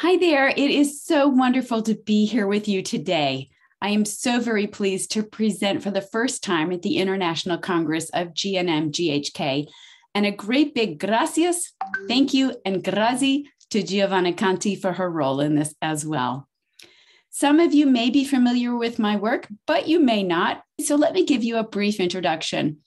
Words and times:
Hi 0.00 0.18
there. 0.18 0.48
It 0.48 0.58
is 0.58 1.02
so 1.02 1.26
wonderful 1.26 1.80
to 1.84 1.94
be 1.94 2.26
here 2.26 2.46
with 2.46 2.68
you 2.68 2.82
today. 2.82 3.48
I 3.80 3.88
am 3.88 4.04
so 4.04 4.40
very 4.40 4.66
pleased 4.66 5.12
to 5.12 5.22
present 5.22 5.82
for 5.82 5.90
the 5.90 6.02
first 6.02 6.44
time 6.44 6.70
at 6.70 6.82
the 6.82 6.98
International 6.98 7.56
Congress 7.56 8.10
of 8.10 8.34
GNM 8.34 8.90
GHK. 8.90 9.68
And 10.14 10.26
a 10.26 10.32
great 10.32 10.74
big 10.74 10.98
gracias, 10.98 11.72
thank 12.08 12.34
you, 12.34 12.54
and 12.66 12.84
grazie 12.84 13.48
to 13.70 13.82
Giovanna 13.82 14.34
Conti 14.34 14.76
for 14.76 14.92
her 14.92 15.10
role 15.10 15.40
in 15.40 15.54
this 15.54 15.74
as 15.80 16.04
well. 16.04 16.46
Some 17.30 17.58
of 17.58 17.72
you 17.72 17.86
may 17.86 18.10
be 18.10 18.26
familiar 18.26 18.76
with 18.76 18.98
my 18.98 19.16
work, 19.16 19.48
but 19.66 19.88
you 19.88 19.98
may 19.98 20.22
not. 20.22 20.62
So 20.78 20.96
let 20.96 21.14
me 21.14 21.24
give 21.24 21.42
you 21.42 21.56
a 21.56 21.64
brief 21.64 22.00
introduction. 22.00 22.80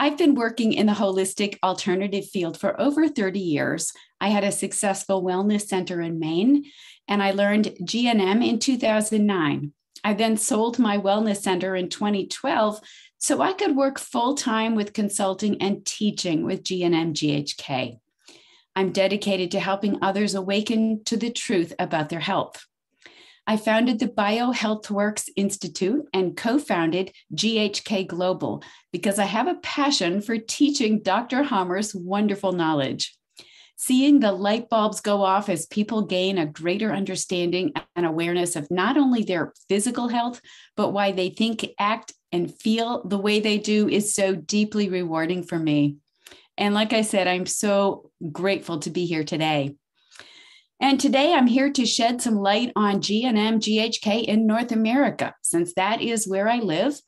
I've 0.00 0.16
been 0.16 0.34
working 0.34 0.72
in 0.72 0.86
the 0.86 0.94
holistic 0.94 1.58
alternative 1.62 2.26
field 2.26 2.58
for 2.58 2.80
over 2.80 3.06
30 3.06 3.38
years. 3.38 3.92
I 4.18 4.28
had 4.28 4.44
a 4.44 4.50
successful 4.50 5.22
wellness 5.22 5.66
center 5.66 6.00
in 6.00 6.18
Maine, 6.18 6.64
and 7.06 7.22
I 7.22 7.32
learned 7.32 7.74
GNM 7.82 8.42
in 8.42 8.58
2009. 8.58 9.74
I 10.02 10.14
then 10.14 10.38
sold 10.38 10.78
my 10.78 10.96
wellness 10.96 11.42
center 11.42 11.76
in 11.76 11.90
2012 11.90 12.80
so 13.18 13.42
I 13.42 13.52
could 13.52 13.76
work 13.76 13.98
full 13.98 14.34
time 14.36 14.74
with 14.74 14.94
consulting 14.94 15.60
and 15.60 15.84
teaching 15.84 16.46
with 16.46 16.64
GNM 16.64 17.12
GHK. 17.12 17.98
I'm 18.74 18.92
dedicated 18.92 19.50
to 19.50 19.60
helping 19.60 19.98
others 20.00 20.34
awaken 20.34 21.04
to 21.04 21.18
the 21.18 21.30
truth 21.30 21.74
about 21.78 22.08
their 22.08 22.20
health. 22.20 22.64
I 23.46 23.56
founded 23.56 23.98
the 23.98 24.06
BioHealthWorks 24.06 25.28
Institute 25.36 26.06
and 26.12 26.36
co 26.36 26.58
founded 26.58 27.12
GHK 27.34 28.06
Global 28.06 28.62
because 28.92 29.18
I 29.18 29.24
have 29.24 29.48
a 29.48 29.56
passion 29.56 30.20
for 30.20 30.38
teaching 30.38 31.02
Dr. 31.02 31.42
Hamer's 31.42 31.94
wonderful 31.94 32.52
knowledge. 32.52 33.16
Seeing 33.76 34.20
the 34.20 34.32
light 34.32 34.68
bulbs 34.68 35.00
go 35.00 35.22
off 35.22 35.48
as 35.48 35.64
people 35.64 36.02
gain 36.02 36.36
a 36.36 36.44
greater 36.44 36.92
understanding 36.92 37.72
and 37.96 38.04
awareness 38.04 38.54
of 38.54 38.70
not 38.70 38.98
only 38.98 39.22
their 39.22 39.54
physical 39.70 40.08
health, 40.08 40.42
but 40.76 40.90
why 40.90 41.12
they 41.12 41.30
think, 41.30 41.66
act, 41.78 42.12
and 42.30 42.54
feel 42.60 43.02
the 43.08 43.18
way 43.18 43.40
they 43.40 43.56
do 43.56 43.88
is 43.88 44.14
so 44.14 44.34
deeply 44.34 44.90
rewarding 44.90 45.42
for 45.42 45.58
me. 45.58 45.96
And 46.58 46.74
like 46.74 46.92
I 46.92 47.00
said, 47.00 47.26
I'm 47.26 47.46
so 47.46 48.10
grateful 48.30 48.80
to 48.80 48.90
be 48.90 49.06
here 49.06 49.24
today. 49.24 49.76
And 50.82 50.98
today 50.98 51.34
I'm 51.34 51.46
here 51.46 51.70
to 51.70 51.84
shed 51.84 52.22
some 52.22 52.36
light 52.36 52.72
on 52.74 53.02
GNM 53.02 53.58
GHK 53.58 54.24
in 54.24 54.46
North 54.46 54.72
America, 54.72 55.34
since 55.42 55.74
that 55.74 56.00
is 56.00 56.26
where 56.26 56.48
I 56.48 56.56
live. 56.56 56.98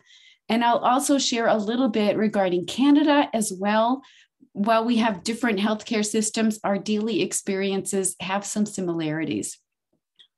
And 0.51 0.63
I'll 0.63 0.79
also 0.79 1.17
share 1.17 1.47
a 1.47 1.57
little 1.57 1.89
bit 1.89 2.19
regarding 2.19 2.67
Canada 2.67 3.31
as 3.33 3.51
well. 3.51 4.03
While 4.53 4.85
we 4.85 4.97
have 4.97 5.25
different 5.25 5.59
healthcare 5.59 6.05
systems, 6.05 6.61
our 6.63 6.77
daily 6.77 7.23
experiences 7.23 8.15
have 8.21 8.45
some 8.45 8.67
similarities. 8.67 9.59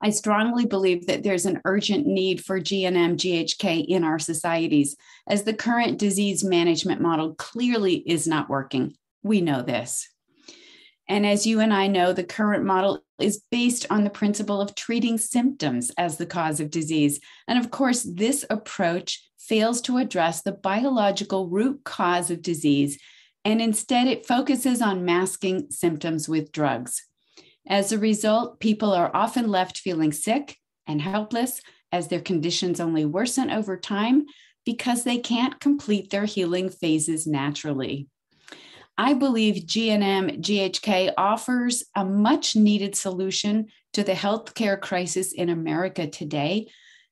I 0.00 0.10
strongly 0.10 0.66
believe 0.66 1.08
that 1.08 1.24
there's 1.24 1.46
an 1.46 1.60
urgent 1.64 2.06
need 2.06 2.44
for 2.44 2.60
GNM 2.60 3.16
GHK 3.16 3.86
in 3.86 4.04
our 4.04 4.20
societies, 4.20 4.96
as 5.28 5.42
the 5.42 5.54
current 5.54 5.98
disease 5.98 6.44
management 6.44 7.00
model 7.00 7.34
clearly 7.34 7.96
is 8.06 8.28
not 8.28 8.48
working. 8.48 8.94
We 9.24 9.40
know 9.40 9.62
this. 9.62 10.08
And 11.08 11.26
as 11.26 11.46
you 11.46 11.60
and 11.60 11.72
I 11.72 11.86
know, 11.86 12.12
the 12.12 12.24
current 12.24 12.64
model 12.64 13.04
is 13.18 13.42
based 13.50 13.86
on 13.90 14.04
the 14.04 14.10
principle 14.10 14.60
of 14.60 14.74
treating 14.74 15.18
symptoms 15.18 15.90
as 15.98 16.16
the 16.16 16.26
cause 16.26 16.60
of 16.60 16.70
disease. 16.70 17.20
And 17.46 17.58
of 17.58 17.70
course, 17.70 18.02
this 18.02 18.44
approach 18.48 19.22
fails 19.38 19.80
to 19.82 19.98
address 19.98 20.42
the 20.42 20.52
biological 20.52 21.48
root 21.48 21.84
cause 21.84 22.30
of 22.30 22.40
disease, 22.40 22.98
and 23.44 23.60
instead 23.60 24.06
it 24.06 24.26
focuses 24.26 24.80
on 24.80 25.04
masking 25.04 25.70
symptoms 25.70 26.28
with 26.28 26.52
drugs. 26.52 27.04
As 27.66 27.92
a 27.92 27.98
result, 27.98 28.60
people 28.60 28.92
are 28.92 29.14
often 29.14 29.48
left 29.48 29.78
feeling 29.78 30.12
sick 30.12 30.56
and 30.86 31.00
helpless 31.00 31.60
as 31.92 32.08
their 32.08 32.20
conditions 32.20 32.80
only 32.80 33.04
worsen 33.04 33.50
over 33.50 33.76
time 33.76 34.24
because 34.64 35.04
they 35.04 35.18
can't 35.18 35.60
complete 35.60 36.10
their 36.10 36.24
healing 36.24 36.70
phases 36.70 37.26
naturally. 37.26 38.08
I 38.96 39.14
believe 39.14 39.64
GNM 39.66 40.40
GHK 40.40 41.14
offers 41.16 41.82
a 41.96 42.04
much 42.04 42.54
needed 42.54 42.94
solution 42.94 43.66
to 43.92 44.04
the 44.04 44.12
healthcare 44.12 44.80
crisis 44.80 45.32
in 45.32 45.48
America 45.48 46.06
today. 46.06 46.68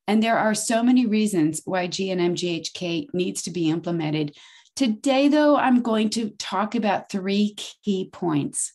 And 0.06 0.22
there 0.22 0.38
are 0.38 0.54
so 0.54 0.82
many 0.82 1.06
reasons 1.06 1.62
why 1.64 1.88
GNM 1.88 2.34
GHK 2.34 3.08
needs 3.12 3.42
to 3.42 3.50
be 3.50 3.70
implemented. 3.70 4.36
Today, 4.76 5.28
though, 5.28 5.56
I'm 5.56 5.82
going 5.82 6.10
to 6.10 6.30
talk 6.30 6.74
about 6.74 7.10
three 7.10 7.56
key 7.84 8.08
points. 8.12 8.72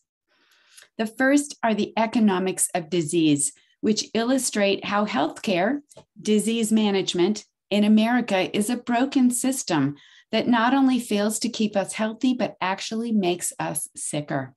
The 0.96 1.06
first 1.06 1.56
are 1.62 1.74
the 1.74 1.92
economics 1.96 2.68
of 2.74 2.90
disease, 2.90 3.52
which 3.80 4.06
illustrate 4.14 4.84
how 4.84 5.06
healthcare, 5.06 5.80
disease 6.20 6.72
management 6.72 7.44
in 7.70 7.84
America 7.84 8.54
is 8.56 8.70
a 8.70 8.76
broken 8.76 9.30
system 9.30 9.96
that 10.32 10.48
not 10.48 10.74
only 10.74 11.00
fails 11.00 11.38
to 11.40 11.48
keep 11.48 11.76
us 11.76 11.94
healthy, 11.94 12.34
but 12.34 12.56
actually 12.60 13.12
makes 13.12 13.52
us 13.58 13.88
sicker. 13.96 14.54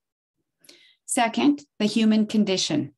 Second, 1.06 1.62
the 1.80 1.86
human 1.86 2.26
condition. 2.26 2.94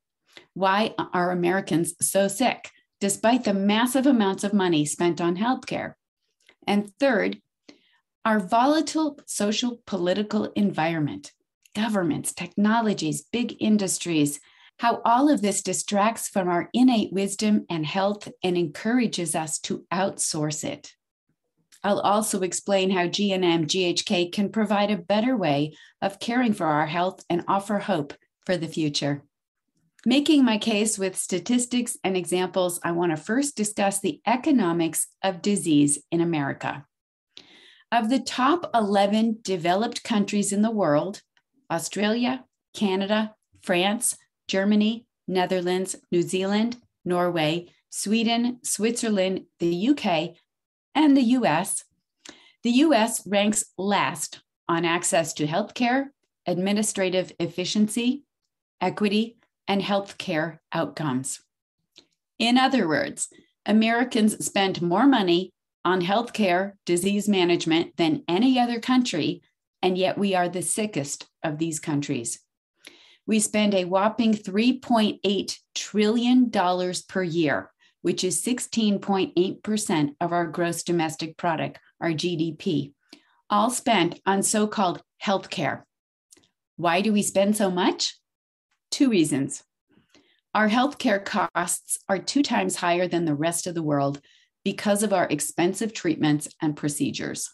Why 0.54 0.94
are 1.12 1.30
Americans 1.30 1.94
so 2.00 2.28
sick, 2.28 2.70
despite 3.00 3.44
the 3.44 3.54
massive 3.54 4.06
amounts 4.06 4.44
of 4.44 4.52
money 4.52 4.84
spent 4.84 5.20
on 5.20 5.36
healthcare? 5.36 5.94
And 6.66 6.92
third, 6.98 7.40
our 8.24 8.40
volatile 8.40 9.18
social 9.26 9.80
political 9.86 10.44
environment, 10.52 11.32
governments, 11.74 12.32
technologies, 12.32 13.22
big 13.32 13.56
industries, 13.60 14.40
how 14.78 15.00
all 15.04 15.30
of 15.30 15.42
this 15.42 15.62
distracts 15.62 16.28
from 16.28 16.48
our 16.48 16.68
innate 16.72 17.12
wisdom 17.12 17.64
and 17.68 17.84
health 17.84 18.28
and 18.42 18.56
encourages 18.56 19.34
us 19.34 19.58
to 19.60 19.84
outsource 19.92 20.64
it. 20.64 20.92
I'll 21.84 22.00
also 22.00 22.40
explain 22.40 22.90
how 22.90 23.06
GNM 23.06 23.66
GHK 23.66 24.32
can 24.32 24.48
provide 24.48 24.90
a 24.90 24.96
better 24.96 25.36
way 25.36 25.76
of 26.00 26.18
caring 26.18 26.54
for 26.54 26.66
our 26.66 26.86
health 26.86 27.22
and 27.28 27.44
offer 27.46 27.78
hope 27.78 28.14
for 28.46 28.56
the 28.56 28.66
future. 28.66 29.22
Making 30.06 30.44
my 30.44 30.58
case 30.58 30.98
with 30.98 31.16
statistics 31.16 31.96
and 32.02 32.16
examples, 32.16 32.80
I 32.82 32.92
want 32.92 33.12
to 33.12 33.22
first 33.22 33.56
discuss 33.56 34.00
the 34.00 34.20
economics 34.26 35.06
of 35.22 35.42
disease 35.42 35.98
in 36.10 36.22
America. 36.22 36.86
Of 37.92 38.08
the 38.08 38.18
top 38.18 38.70
11 38.74 39.38
developed 39.42 40.02
countries 40.02 40.52
in 40.52 40.62
the 40.62 40.70
world, 40.70 41.22
Australia, 41.70 42.44
Canada, 42.74 43.34
France, 43.62 44.16
Germany, 44.48 45.06
Netherlands, 45.28 45.96
New 46.10 46.22
Zealand, 46.22 46.76
Norway, 47.04 47.68
Sweden, 47.90 48.58
Switzerland, 48.62 49.46
the 49.60 49.90
UK, 49.90 50.36
and 50.94 51.16
the 51.16 51.22
US, 51.38 51.84
the 52.62 52.70
US 52.70 53.26
ranks 53.26 53.64
last 53.76 54.40
on 54.68 54.84
access 54.84 55.32
to 55.34 55.46
healthcare, 55.46 56.06
administrative 56.46 57.32
efficiency, 57.38 58.24
equity, 58.80 59.36
and 59.68 59.82
healthcare 59.82 60.58
outcomes. 60.72 61.40
In 62.38 62.58
other 62.58 62.88
words, 62.88 63.28
Americans 63.66 64.44
spend 64.44 64.82
more 64.82 65.06
money 65.06 65.52
on 65.84 66.00
healthcare 66.00 66.72
disease 66.86 67.28
management 67.28 67.96
than 67.96 68.24
any 68.26 68.58
other 68.58 68.80
country, 68.80 69.42
and 69.82 69.98
yet 69.98 70.16
we 70.16 70.34
are 70.34 70.48
the 70.48 70.62
sickest 70.62 71.28
of 71.42 71.58
these 71.58 71.78
countries. 71.78 72.40
We 73.26 73.40
spend 73.40 73.74
a 73.74 73.84
whopping 73.84 74.34
$3.8 74.34 75.58
trillion 75.74 76.50
per 77.08 77.22
year 77.22 77.70
which 78.04 78.22
is 78.22 78.44
16.8% 78.44 80.14
of 80.20 80.30
our 80.30 80.46
gross 80.46 80.82
domestic 80.82 81.38
product, 81.38 81.78
our 82.02 82.10
GDP, 82.10 82.92
all 83.48 83.70
spent 83.70 84.20
on 84.26 84.42
so 84.42 84.66
called 84.66 85.00
healthcare. 85.24 85.84
Why 86.76 87.00
do 87.00 87.14
we 87.14 87.22
spend 87.22 87.56
so 87.56 87.70
much? 87.70 88.14
Two 88.90 89.08
reasons. 89.08 89.62
Our 90.52 90.68
healthcare 90.68 91.24
costs 91.24 91.98
are 92.06 92.18
two 92.18 92.42
times 92.42 92.76
higher 92.76 93.08
than 93.08 93.24
the 93.24 93.34
rest 93.34 93.66
of 93.66 93.74
the 93.74 93.82
world 93.82 94.20
because 94.66 95.02
of 95.02 95.14
our 95.14 95.26
expensive 95.30 95.94
treatments 95.94 96.46
and 96.60 96.76
procedures. 96.76 97.50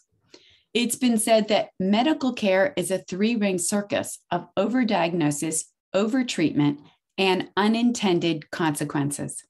It's 0.73 0.97
been 0.97 1.17
said 1.17 1.47
that 1.47 1.69
medical 1.79 2.33
care 2.33 2.73
is 2.75 2.91
a 2.91 2.97
three 2.97 3.37
ring 3.37 3.57
circus 3.57 4.19
of 4.29 4.47
overdiagnosis, 4.59 5.63
overtreatment, 5.95 6.79
and 7.17 7.47
unintended 7.55 8.51
consequences. 8.51 9.45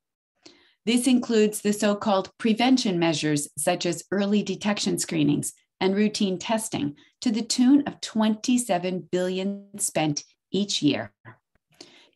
This 0.85 1.05
includes 1.05 1.61
the 1.61 1.73
so 1.73 1.95
called 1.95 2.31
prevention 2.37 2.97
measures, 2.97 3.49
such 3.57 3.85
as 3.85 4.03
early 4.11 4.41
detection 4.41 4.97
screenings 4.97 5.53
and 5.79 5.95
routine 5.95 6.39
testing, 6.39 6.95
to 7.21 7.31
the 7.31 7.41
tune 7.41 7.83
of 7.87 8.01
27 8.01 9.07
billion 9.11 9.67
spent 9.77 10.23
each 10.51 10.81
year. 10.81 11.13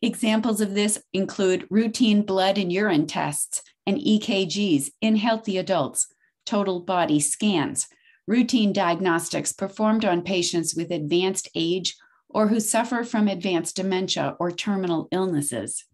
Examples 0.01 0.62
of 0.62 0.73
this 0.73 1.01
include 1.13 1.67
routine 1.69 2.23
blood 2.23 2.57
and 2.57 2.71
urine 2.71 3.07
tests 3.07 3.62
and 3.88 3.97
EKGs 3.97 4.89
in 5.01 5.15
healthy 5.15 5.57
adults, 5.57 6.07
total 6.45 6.79
body 6.79 7.19
scans, 7.19 7.88
routine 8.27 8.73
diagnostics 8.73 9.53
performed 9.53 10.06
on 10.06 10.23
patients 10.23 10.75
with 10.75 10.91
advanced 10.91 11.50
age 11.56 11.95
or 12.29 12.47
who 12.47 12.59
suffer 12.59 13.03
from 13.03 13.27
advanced 13.27 13.75
dementia 13.75 14.35
or 14.39 14.51
terminal 14.51 15.07
illnesses. 15.11 15.85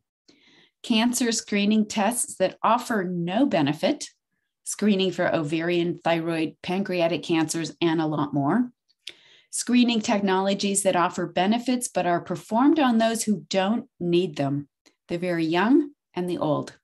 Cancer 0.84 1.32
screening 1.32 1.86
tests 1.86 2.36
that 2.38 2.58
offer 2.64 3.04
no 3.04 3.46
benefit, 3.46 4.06
screening 4.64 5.12
for 5.12 5.34
ovarian, 5.34 6.00
thyroid, 6.04 6.56
pancreatic 6.62 7.24
cancers, 7.24 7.76
and 7.82 8.02
a 8.02 8.08
lot 8.08 8.34
more. 8.34 8.72
Screening 9.50 10.00
technologies 10.00 10.84
that 10.84 10.96
offer 10.96 11.26
benefits 11.26 11.88
but 11.88 12.06
are 12.06 12.22
performed 12.22 12.80
on 12.80 12.98
those 12.98 13.24
who 13.24 13.46
don't 13.50 13.90
need 14.00 14.38
them, 14.38 14.70
the 15.10 15.18
very 15.18 15.46
young 15.46 15.92
and 16.14 16.30
the 16.30 16.38
old. 16.38 16.78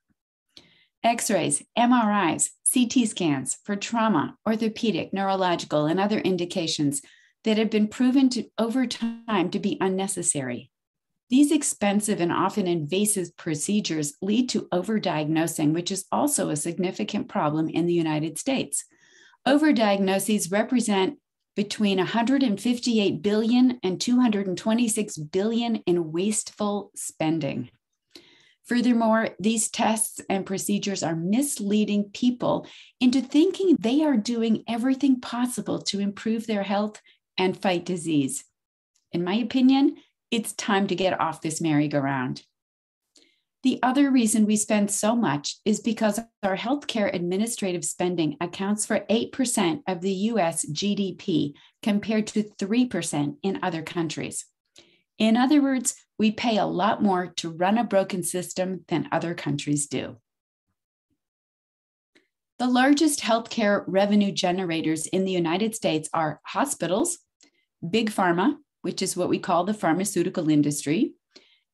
X 1.02 1.30
rays, 1.30 1.62
MRIs, 1.78 2.50
CT 2.72 3.08
scans 3.08 3.56
for 3.64 3.76
trauma, 3.76 4.36
orthopedic, 4.46 5.12
neurological, 5.12 5.86
and 5.86 5.98
other 5.98 6.18
indications 6.18 7.00
that 7.44 7.56
have 7.56 7.70
been 7.70 7.88
proven 7.88 8.28
to, 8.30 8.44
over 8.58 8.86
time 8.86 9.50
to 9.50 9.58
be 9.58 9.78
unnecessary. 9.80 10.70
These 11.30 11.52
expensive 11.52 12.20
and 12.20 12.32
often 12.32 12.66
invasive 12.66 13.36
procedures 13.36 14.14
lead 14.22 14.48
to 14.50 14.62
overdiagnosing, 14.72 15.74
which 15.74 15.90
is 15.90 16.06
also 16.10 16.48
a 16.48 16.56
significant 16.56 17.28
problem 17.28 17.68
in 17.68 17.86
the 17.86 17.92
United 17.92 18.38
States. 18.38 18.84
Overdiagnoses 19.46 20.50
represent 20.50 21.18
between 21.54 21.98
158 21.98 23.20
billion 23.20 23.78
and 23.82 24.00
226 24.00 25.16
billion 25.18 25.76
in 25.76 26.12
wasteful 26.12 26.90
spending. 26.94 27.70
Furthermore, 28.64 29.30
these 29.40 29.70
tests 29.70 30.20
and 30.28 30.44
procedures 30.44 31.02
are 31.02 31.16
misleading 31.16 32.10
people 32.12 32.66
into 33.00 33.20
thinking 33.20 33.76
they 33.80 34.04
are 34.04 34.16
doing 34.16 34.62
everything 34.68 35.20
possible 35.20 35.80
to 35.82 36.00
improve 36.00 36.46
their 36.46 36.62
health 36.62 37.00
and 37.38 37.60
fight 37.60 37.84
disease. 37.84 38.44
In 39.10 39.24
my 39.24 39.34
opinion, 39.34 39.96
it's 40.30 40.52
time 40.52 40.86
to 40.88 40.94
get 40.94 41.20
off 41.20 41.40
this 41.40 41.60
merry-go-round. 41.60 42.42
The 43.64 43.80
other 43.82 44.10
reason 44.10 44.46
we 44.46 44.56
spend 44.56 44.90
so 44.90 45.16
much 45.16 45.56
is 45.64 45.80
because 45.80 46.20
our 46.42 46.56
healthcare 46.56 47.12
administrative 47.12 47.84
spending 47.84 48.36
accounts 48.40 48.86
for 48.86 49.00
8% 49.10 49.80
of 49.88 50.00
the 50.00 50.12
US 50.12 50.64
GDP 50.64 51.54
compared 51.82 52.28
to 52.28 52.44
3% 52.44 53.36
in 53.42 53.58
other 53.62 53.82
countries. 53.82 54.44
In 55.18 55.36
other 55.36 55.60
words, 55.60 55.96
we 56.18 56.30
pay 56.30 56.58
a 56.58 56.66
lot 56.66 57.02
more 57.02 57.26
to 57.38 57.50
run 57.50 57.78
a 57.78 57.84
broken 57.84 58.22
system 58.22 58.84
than 58.86 59.08
other 59.10 59.34
countries 59.34 59.88
do. 59.88 60.18
The 62.60 62.68
largest 62.68 63.20
healthcare 63.20 63.84
revenue 63.86 64.32
generators 64.32 65.06
in 65.06 65.24
the 65.24 65.32
United 65.32 65.74
States 65.74 66.08
are 66.12 66.40
hospitals, 66.44 67.18
big 67.88 68.10
pharma, 68.10 68.56
which 68.88 69.02
is 69.02 69.16
what 69.18 69.28
we 69.28 69.38
call 69.38 69.64
the 69.64 69.74
pharmaceutical 69.74 70.48
industry, 70.48 71.12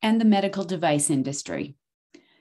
and 0.01 0.19
the 0.19 0.25
medical 0.25 0.65
device 0.65 1.09
industry. 1.09 1.77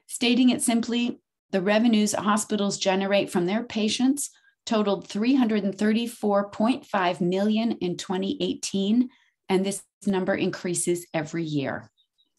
Stating 0.08 0.50
it 0.50 0.62
simply, 0.62 1.20
the 1.52 1.62
revenues 1.62 2.12
hospitals 2.12 2.76
generate 2.76 3.30
from 3.30 3.46
their 3.46 3.62
patients 3.62 4.30
totaled 4.66 5.08
334.5 5.08 7.20
million 7.20 7.70
in 7.70 7.96
2018, 7.96 9.08
and 9.48 9.64
this 9.64 9.84
number 10.06 10.34
increases 10.34 11.06
every 11.14 11.44
year. 11.44 11.88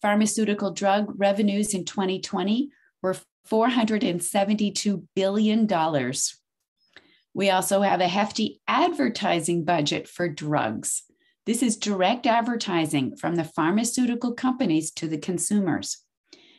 Pharmaceutical 0.01 0.71
drug 0.71 1.13
revenues 1.15 1.73
in 1.73 1.85
2020 1.85 2.69
were 3.01 3.15
$472 3.49 5.07
billion. 5.15 5.69
We 7.33 7.49
also 7.49 7.81
have 7.81 8.01
a 8.01 8.09
hefty 8.09 8.59
advertising 8.67 9.63
budget 9.63 10.09
for 10.09 10.27
drugs. 10.27 11.04
This 11.45 11.62
is 11.62 11.77
direct 11.77 12.25
advertising 12.25 13.15
from 13.18 13.36
the 13.36 13.44
pharmaceutical 13.44 14.33
companies 14.33 14.89
to 14.94 15.07
the 15.07 15.19
consumers. 15.19 16.00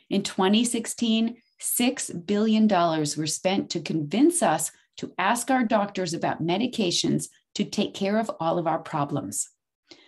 In 0.09 0.23
2016, 0.23 1.35
$6 1.59 2.25
billion 2.25 2.67
were 2.67 3.27
spent 3.27 3.69
to 3.71 3.81
convince 3.81 4.41
us 4.41 4.71
to 4.97 5.11
ask 5.17 5.49
our 5.51 5.63
doctors 5.63 6.13
about 6.13 6.41
medications 6.41 7.27
to 7.55 7.65
take 7.65 7.93
care 7.93 8.17
of 8.17 8.31
all 8.39 8.57
of 8.57 8.67
our 8.67 8.79
problems. 8.79 9.49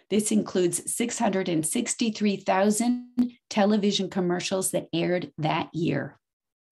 This 0.10 0.32
includes 0.32 0.92
663,000 0.92 3.08
television 3.50 4.10
commercials 4.10 4.72
that 4.72 4.88
aired 4.94 5.32
that 5.38 5.70
year. 5.74 6.19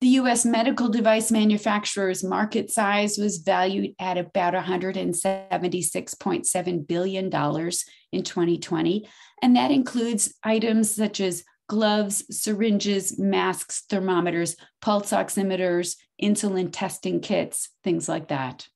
The 0.00 0.20
US 0.20 0.44
medical 0.44 0.88
device 0.88 1.32
manufacturers' 1.32 2.22
market 2.22 2.70
size 2.70 3.18
was 3.18 3.38
valued 3.38 3.96
at 3.98 4.16
about 4.16 4.54
$176.7 4.54 6.86
billion 6.86 7.24
in 7.24 8.22
2020, 8.22 9.08
and 9.42 9.56
that 9.56 9.72
includes 9.72 10.32
items 10.44 10.94
such 10.94 11.20
as 11.20 11.42
gloves, 11.68 12.24
syringes, 12.30 13.18
masks, 13.18 13.82
thermometers, 13.88 14.54
pulse 14.80 15.10
oximeters, 15.10 15.96
insulin 16.22 16.70
testing 16.72 17.18
kits, 17.20 17.70
things 17.82 18.08
like 18.08 18.28
that. 18.28 18.68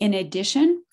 In 0.00 0.12
addition, 0.12 0.84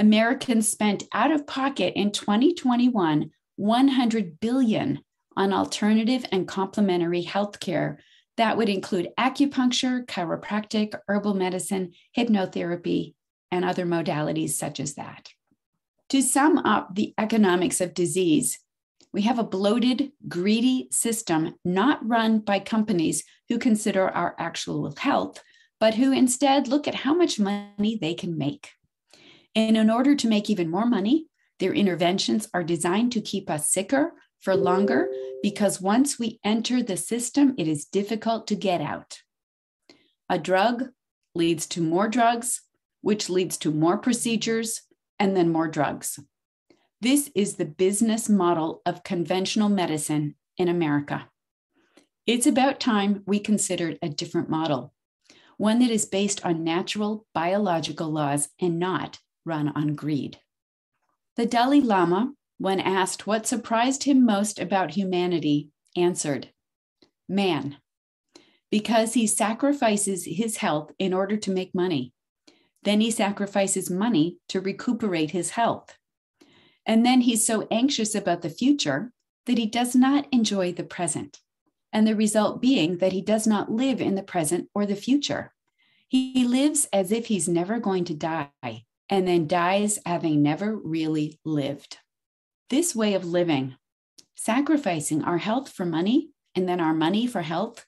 Americans 0.00 0.68
spent 0.68 1.04
out 1.14 1.30
of 1.30 1.46
pocket 1.46 1.92
in 1.94 2.10
2021 2.10 3.30
100 3.56 4.40
billion 4.40 4.98
on 5.36 5.52
alternative 5.52 6.24
and 6.32 6.48
complementary 6.48 7.22
healthcare 7.22 7.98
that 8.36 8.56
would 8.56 8.68
include 8.68 9.10
acupuncture, 9.18 10.06
chiropractic, 10.06 10.94
herbal 11.08 11.34
medicine, 11.34 11.92
hypnotherapy, 12.16 13.14
and 13.50 13.64
other 13.64 13.84
modalities 13.84 14.50
such 14.50 14.80
as 14.80 14.94
that. 14.94 15.28
To 16.10 16.22
sum 16.22 16.58
up 16.58 16.94
the 16.94 17.14
economics 17.18 17.80
of 17.80 17.94
disease, 17.94 18.58
we 19.12 19.22
have 19.22 19.38
a 19.38 19.44
bloated, 19.44 20.12
greedy 20.28 20.88
system 20.90 21.54
not 21.64 22.06
run 22.06 22.38
by 22.38 22.58
companies 22.58 23.24
who 23.48 23.58
consider 23.58 24.08
our 24.08 24.34
actual 24.38 24.94
health, 24.96 25.42
but 25.78 25.94
who 25.94 26.12
instead 26.12 26.68
look 26.68 26.88
at 26.88 26.94
how 26.94 27.14
much 27.14 27.38
money 27.38 27.98
they 28.00 28.14
can 28.14 28.38
make. 28.38 28.70
And 29.54 29.76
in 29.76 29.90
order 29.90 30.14
to 30.16 30.28
make 30.28 30.48
even 30.48 30.70
more 30.70 30.86
money, 30.86 31.26
their 31.58 31.74
interventions 31.74 32.48
are 32.54 32.64
designed 32.64 33.12
to 33.12 33.20
keep 33.20 33.50
us 33.50 33.70
sicker 33.70 34.14
for 34.42 34.54
longer 34.56 35.08
because 35.42 35.80
once 35.80 36.18
we 36.18 36.38
enter 36.44 36.82
the 36.82 36.96
system, 36.96 37.54
it 37.56 37.66
is 37.66 37.86
difficult 37.86 38.46
to 38.48 38.54
get 38.54 38.80
out. 38.80 39.18
A 40.28 40.38
drug 40.38 40.88
leads 41.34 41.66
to 41.68 41.80
more 41.80 42.08
drugs, 42.08 42.60
which 43.00 43.30
leads 43.30 43.56
to 43.58 43.70
more 43.70 43.96
procedures 43.96 44.82
and 45.18 45.36
then 45.36 45.50
more 45.50 45.68
drugs. 45.68 46.18
This 47.00 47.30
is 47.34 47.56
the 47.56 47.64
business 47.64 48.28
model 48.28 48.82
of 48.84 49.02
conventional 49.02 49.68
medicine 49.68 50.36
in 50.56 50.68
America. 50.68 51.28
It's 52.26 52.46
about 52.46 52.78
time 52.78 53.22
we 53.26 53.40
considered 53.40 53.98
a 54.02 54.08
different 54.08 54.48
model, 54.48 54.94
one 55.56 55.80
that 55.80 55.90
is 55.90 56.06
based 56.06 56.44
on 56.44 56.62
natural 56.62 57.26
biological 57.34 58.10
laws 58.10 58.48
and 58.60 58.78
not 58.78 59.18
run 59.44 59.72
on 59.74 59.94
greed. 59.94 60.38
The 61.36 61.46
Dalai 61.46 61.80
Lama 61.80 62.32
when 62.62 62.78
asked 62.78 63.26
what 63.26 63.44
surprised 63.44 64.04
him 64.04 64.24
most 64.24 64.60
about 64.60 64.92
humanity, 64.92 65.68
answered, 65.96 66.48
Man, 67.28 67.78
because 68.70 69.14
he 69.14 69.26
sacrifices 69.26 70.24
his 70.26 70.58
health 70.58 70.92
in 70.96 71.12
order 71.12 71.36
to 71.36 71.50
make 71.50 71.74
money. 71.74 72.12
Then 72.84 73.00
he 73.00 73.10
sacrifices 73.10 73.90
money 73.90 74.36
to 74.48 74.60
recuperate 74.60 75.32
his 75.32 75.50
health. 75.50 75.98
And 76.86 77.04
then 77.04 77.22
he's 77.22 77.44
so 77.44 77.66
anxious 77.68 78.14
about 78.14 78.42
the 78.42 78.48
future 78.48 79.10
that 79.46 79.58
he 79.58 79.66
does 79.66 79.96
not 79.96 80.28
enjoy 80.30 80.72
the 80.72 80.84
present. 80.84 81.40
And 81.92 82.06
the 82.06 82.14
result 82.14 82.62
being 82.62 82.98
that 82.98 83.10
he 83.10 83.22
does 83.22 83.44
not 83.44 83.72
live 83.72 84.00
in 84.00 84.14
the 84.14 84.22
present 84.22 84.68
or 84.72 84.86
the 84.86 84.94
future. 84.94 85.52
He 86.06 86.44
lives 86.44 86.86
as 86.92 87.10
if 87.10 87.26
he's 87.26 87.48
never 87.48 87.80
going 87.80 88.04
to 88.04 88.14
die 88.14 88.84
and 89.10 89.26
then 89.26 89.48
dies 89.48 89.98
having 90.06 90.44
never 90.44 90.76
really 90.76 91.40
lived. 91.44 91.98
This 92.72 92.96
way 92.96 93.12
of 93.12 93.26
living, 93.26 93.76
sacrificing 94.34 95.22
our 95.22 95.36
health 95.36 95.68
for 95.68 95.84
money 95.84 96.30
and 96.54 96.66
then 96.66 96.80
our 96.80 96.94
money 96.94 97.26
for 97.26 97.42
health, 97.42 97.84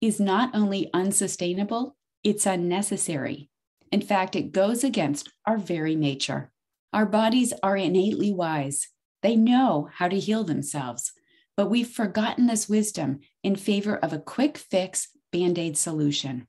is 0.00 0.18
not 0.18 0.54
only 0.54 0.88
unsustainable, 0.94 1.96
it's 2.24 2.46
unnecessary. 2.46 3.50
In 3.90 4.00
fact, 4.00 4.34
it 4.34 4.52
goes 4.52 4.84
against 4.84 5.30
our 5.44 5.58
very 5.58 5.94
nature. 5.94 6.50
Our 6.94 7.04
bodies 7.04 7.52
are 7.62 7.76
innately 7.76 8.32
wise, 8.32 8.88
they 9.20 9.36
know 9.36 9.90
how 9.92 10.08
to 10.08 10.18
heal 10.18 10.44
themselves, 10.44 11.12
but 11.54 11.68
we've 11.68 11.90
forgotten 11.90 12.46
this 12.46 12.70
wisdom 12.70 13.20
in 13.42 13.54
favor 13.54 13.98
of 13.98 14.14
a 14.14 14.18
quick 14.18 14.56
fix 14.56 15.08
band 15.30 15.58
aid 15.58 15.76
solution. 15.76 16.48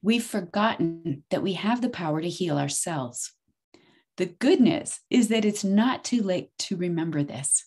We've 0.00 0.24
forgotten 0.24 1.24
that 1.28 1.42
we 1.42 1.52
have 1.52 1.82
the 1.82 1.90
power 1.90 2.22
to 2.22 2.28
heal 2.30 2.56
ourselves. 2.56 3.34
The 4.18 4.26
good 4.26 4.60
news 4.60 5.00
is 5.08 5.28
that 5.28 5.44
it's 5.44 5.64
not 5.64 6.04
too 6.04 6.22
late 6.22 6.50
to 6.60 6.76
remember 6.76 7.22
this. 7.22 7.64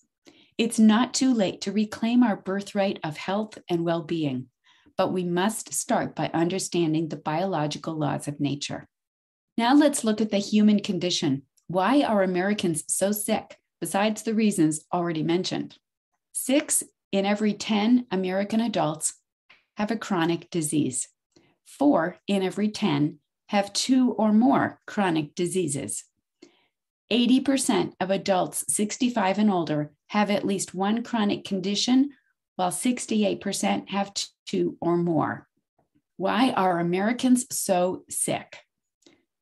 It's 0.57 0.79
not 0.79 1.13
too 1.13 1.33
late 1.33 1.61
to 1.61 1.71
reclaim 1.71 2.23
our 2.23 2.37
birthright 2.37 2.99
of 3.03 3.17
health 3.17 3.57
and 3.69 3.83
well 3.83 4.03
being, 4.03 4.47
but 4.97 5.11
we 5.11 5.23
must 5.23 5.73
start 5.73 6.15
by 6.15 6.29
understanding 6.33 7.09
the 7.09 7.17
biological 7.17 7.95
laws 7.95 8.27
of 8.27 8.39
nature. 8.39 8.87
Now 9.57 9.73
let's 9.73 10.03
look 10.03 10.21
at 10.21 10.31
the 10.31 10.37
human 10.37 10.81
condition. 10.81 11.43
Why 11.67 12.03
are 12.03 12.21
Americans 12.21 12.83
so 12.87 13.11
sick, 13.11 13.57
besides 13.81 14.21
the 14.21 14.35
reasons 14.35 14.85
already 14.93 15.23
mentioned? 15.23 15.77
Six 16.31 16.83
in 17.11 17.25
every 17.25 17.53
10 17.53 18.05
American 18.11 18.61
adults 18.61 19.15
have 19.77 19.89
a 19.89 19.97
chronic 19.97 20.49
disease. 20.51 21.07
Four 21.65 22.17
in 22.27 22.43
every 22.43 22.69
10 22.69 23.19
have 23.49 23.73
two 23.73 24.11
or 24.11 24.31
more 24.31 24.79
chronic 24.85 25.33
diseases. 25.33 26.03
80% 27.11 27.93
of 27.99 28.09
adults 28.09 28.65
65 28.73 29.37
and 29.37 29.51
older 29.51 29.91
have 30.07 30.31
at 30.31 30.45
least 30.45 30.73
one 30.73 31.03
chronic 31.03 31.43
condition, 31.43 32.11
while 32.55 32.71
68% 32.71 33.89
have 33.89 34.11
two 34.47 34.77
or 34.81 34.97
more. 34.97 35.47
Why 36.17 36.51
are 36.51 36.79
Americans 36.79 37.45
so 37.51 38.03
sick? 38.09 38.57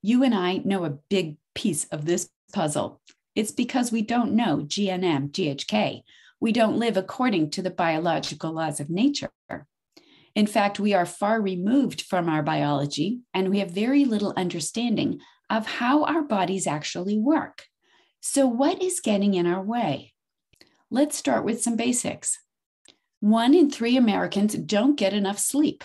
You 0.01 0.23
and 0.23 0.33
I 0.33 0.57
know 0.57 0.83
a 0.83 0.97
big 1.09 1.37
piece 1.53 1.85
of 1.85 2.05
this 2.05 2.29
puzzle. 2.51 2.99
It's 3.35 3.51
because 3.51 3.91
we 3.91 4.01
don't 4.01 4.33
know 4.33 4.57
GNM, 4.65 5.31
GHK. 5.31 6.03
We 6.39 6.51
don't 6.51 6.77
live 6.77 6.97
according 6.97 7.51
to 7.51 7.61
the 7.61 7.71
biological 7.71 8.51
laws 8.51 8.79
of 8.79 8.89
nature. 8.89 9.31
In 10.35 10.47
fact, 10.47 10.79
we 10.79 10.93
are 10.93 11.05
far 11.05 11.39
removed 11.41 12.01
from 12.01 12.27
our 12.27 12.41
biology 12.41 13.21
and 13.33 13.49
we 13.49 13.59
have 13.59 13.71
very 13.71 14.03
little 14.03 14.33
understanding 14.35 15.19
of 15.53 15.67
how 15.67 16.03
our 16.05 16.23
bodies 16.23 16.65
actually 16.65 17.19
work. 17.19 17.67
So, 18.21 18.47
what 18.47 18.81
is 18.81 18.99
getting 18.99 19.35
in 19.35 19.45
our 19.45 19.61
way? 19.61 20.13
Let's 20.89 21.15
start 21.15 21.45
with 21.45 21.61
some 21.61 21.75
basics. 21.75 22.39
One 23.19 23.53
in 23.53 23.69
three 23.69 23.95
Americans 23.95 24.55
don't 24.55 24.97
get 24.97 25.13
enough 25.13 25.37
sleep. 25.37 25.83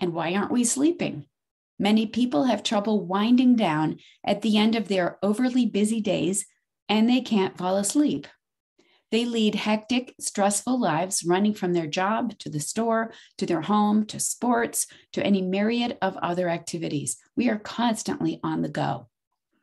And 0.00 0.12
why 0.12 0.34
aren't 0.34 0.50
we 0.50 0.64
sleeping? 0.64 1.26
Many 1.78 2.06
people 2.06 2.44
have 2.44 2.64
trouble 2.64 3.06
winding 3.06 3.54
down 3.54 3.98
at 4.24 4.42
the 4.42 4.58
end 4.58 4.74
of 4.74 4.88
their 4.88 5.18
overly 5.22 5.66
busy 5.66 6.00
days 6.00 6.44
and 6.88 7.08
they 7.08 7.20
can't 7.20 7.56
fall 7.56 7.76
asleep. 7.76 8.26
They 9.10 9.24
lead 9.24 9.54
hectic, 9.54 10.14
stressful 10.18 10.80
lives, 10.80 11.24
running 11.24 11.54
from 11.54 11.72
their 11.72 11.86
job 11.86 12.36
to 12.40 12.50
the 12.50 12.60
store, 12.60 13.12
to 13.38 13.46
their 13.46 13.62
home, 13.62 14.04
to 14.06 14.18
sports, 14.18 14.86
to 15.12 15.24
any 15.24 15.42
myriad 15.42 15.96
of 16.02 16.16
other 16.16 16.48
activities. 16.48 17.16
We 17.36 17.48
are 17.48 17.58
constantly 17.58 18.40
on 18.42 18.62
the 18.62 18.68
go. 18.68 19.08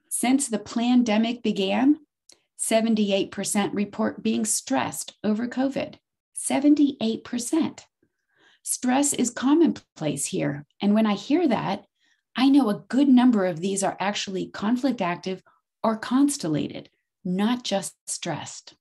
Since 0.10 0.48
the 0.48 0.60
pandemic 0.60 1.44
began, 1.44 1.98
78% 2.60 3.72
report 3.74 4.24
being 4.24 4.46
stressed 4.46 5.16
over 5.24 5.48
COVID. 5.48 5.96
78%. 6.38 7.80
Stress 8.64 9.12
is 9.12 9.30
commonplace 9.30 10.28
here. 10.28 10.66
And 10.82 10.94
when 10.94 11.06
I 11.06 11.16
hear 11.16 11.48
that, 11.50 11.86
I 12.36 12.50
know 12.50 12.70
a 12.70 12.84
good 12.88 13.10
number 13.10 13.46
of 13.46 13.60
these 13.60 13.84
are 13.84 13.98
actually 14.00 14.48
conflict 14.48 15.02
active 15.02 15.44
or 15.84 15.98
constellated, 15.98 16.90
not 17.26 17.64
just 17.64 17.96
stressed. 18.08 18.76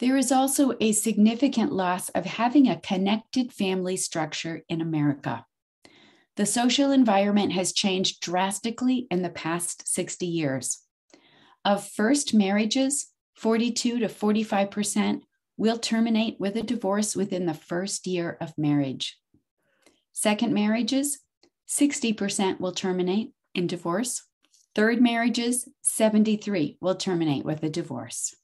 There 0.00 0.16
is 0.16 0.32
also 0.32 0.72
a 0.80 0.92
significant 0.92 1.72
loss 1.72 2.08
of 2.10 2.24
having 2.24 2.68
a 2.68 2.80
connected 2.80 3.52
family 3.52 3.96
structure 3.96 4.62
in 4.68 4.80
America. 4.80 5.46
The 6.36 6.46
social 6.46 6.90
environment 6.90 7.52
has 7.52 7.72
changed 7.72 8.20
drastically 8.20 9.06
in 9.10 9.22
the 9.22 9.30
past 9.30 9.86
60 9.86 10.26
years. 10.26 10.82
Of 11.64 11.88
first 11.88 12.34
marriages, 12.34 13.06
42 13.36 14.00
to 14.00 14.06
45% 14.06 15.22
will 15.56 15.78
terminate 15.78 16.40
with 16.40 16.56
a 16.56 16.62
divorce 16.62 17.14
within 17.14 17.46
the 17.46 17.54
first 17.54 18.06
year 18.06 18.36
of 18.40 18.58
marriage. 18.58 19.16
Second 20.12 20.52
marriages, 20.52 21.20
60% 21.68 22.58
will 22.58 22.72
terminate 22.72 23.32
in 23.54 23.68
divorce. 23.68 24.24
Third 24.74 25.00
marriages, 25.00 25.68
73 25.82 26.78
will 26.80 26.96
terminate 26.96 27.44
with 27.44 27.62
a 27.62 27.70
divorce. 27.70 28.34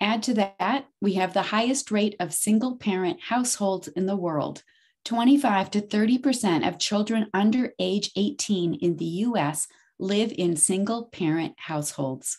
Add 0.00 0.22
to 0.24 0.34
that, 0.34 0.86
we 1.00 1.14
have 1.14 1.32
the 1.32 1.42
highest 1.42 1.90
rate 1.90 2.16
of 2.20 2.34
single 2.34 2.76
parent 2.76 3.20
households 3.20 3.88
in 3.88 4.06
the 4.06 4.16
world. 4.16 4.62
25 5.04 5.70
to 5.70 5.80
30% 5.80 6.66
of 6.66 6.78
children 6.78 7.28
under 7.32 7.72
age 7.78 8.10
18 8.16 8.74
in 8.74 8.96
the 8.96 9.04
US 9.04 9.68
live 9.98 10.32
in 10.36 10.56
single 10.56 11.04
parent 11.06 11.54
households. 11.56 12.38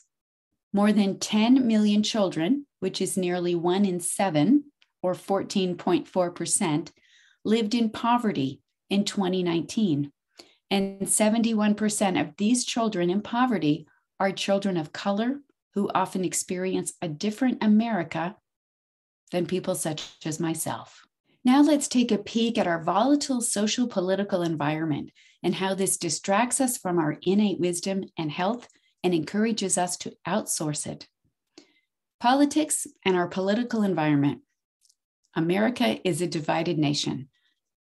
More 0.73 0.91
than 0.91 1.17
10 1.17 1.65
million 1.65 2.03
children, 2.03 2.67
which 2.79 3.01
is 3.01 3.17
nearly 3.17 3.55
one 3.55 3.85
in 3.85 3.99
seven, 3.99 4.65
or 5.01 5.13
14.4%, 5.13 6.89
lived 7.45 7.73
in 7.73 7.89
poverty 7.89 8.61
in 8.89 9.05
2019. 9.05 10.11
And 10.69 11.01
71% 11.01 12.21
of 12.21 12.35
these 12.37 12.65
children 12.65 13.09
in 13.09 13.21
poverty 13.21 13.87
are 14.19 14.31
children 14.31 14.77
of 14.77 14.91
color 14.91 15.39
who 15.77 15.91
often 15.93 16.25
experience 16.25 16.93
a 17.03 17.07
different 17.07 17.63
America 17.63 18.35
than 19.31 19.45
people 19.45 19.75
such 19.75 20.03
as 20.25 20.39
myself. 20.39 21.05
Now 21.45 21.61
let's 21.61 21.87
take 21.87 22.11
a 22.11 22.17
peek 22.17 22.57
at 22.57 22.65
our 22.65 22.83
volatile 22.83 23.41
social 23.41 23.87
political 23.87 24.41
environment 24.41 25.11
and 25.43 25.53
how 25.53 25.75
this 25.75 25.97
distracts 25.97 26.59
us 26.59 26.79
from 26.79 26.97
our 26.97 27.19
innate 27.21 27.59
wisdom 27.59 28.05
and 28.17 28.31
health 28.31 28.67
and 29.03 29.13
encourages 29.13 29.77
us 29.77 29.97
to 29.97 30.13
outsource 30.27 30.87
it. 30.87 31.07
Politics 32.19 32.87
and 33.05 33.15
our 33.15 33.27
political 33.27 33.83
environment. 33.83 34.41
America 35.35 35.99
is 36.03 36.23
a 36.23 36.27
divided 36.27 36.79
nation, 36.79 37.29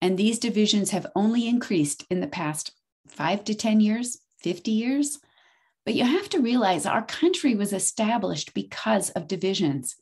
and 0.02 0.18
these 0.18 0.40
divisions 0.40 0.90
have 0.90 1.06
only 1.16 1.48
increased 1.48 2.06
in 2.10 2.22
the 2.22 2.28
past 2.28 2.72
five 3.08 3.44
to 3.44 3.54
10 3.54 3.82
years, 3.82 4.18
50 4.40 4.72
years. 4.72 5.20
But 5.86 5.96
you 5.96 6.06
have 6.06 6.30
to 6.30 6.40
realize 6.40 6.86
our 6.86 7.06
country 7.06 7.56
was 7.56 7.74
established 7.74 8.54
because 8.54 9.10
of 9.12 9.28
divisions. 9.28 9.96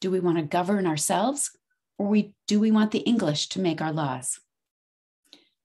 Do 0.00 0.10
we 0.10 0.20
want 0.20 0.38
to 0.38 0.42
govern 0.42 0.86
ourselves 0.86 1.50
or 1.98 2.08
we, 2.08 2.34
do 2.48 2.58
we 2.58 2.70
want 2.70 2.90
the 2.90 2.98
English 3.00 3.48
to 3.50 3.60
make 3.60 3.80
our 3.80 3.92
laws? 3.92 4.40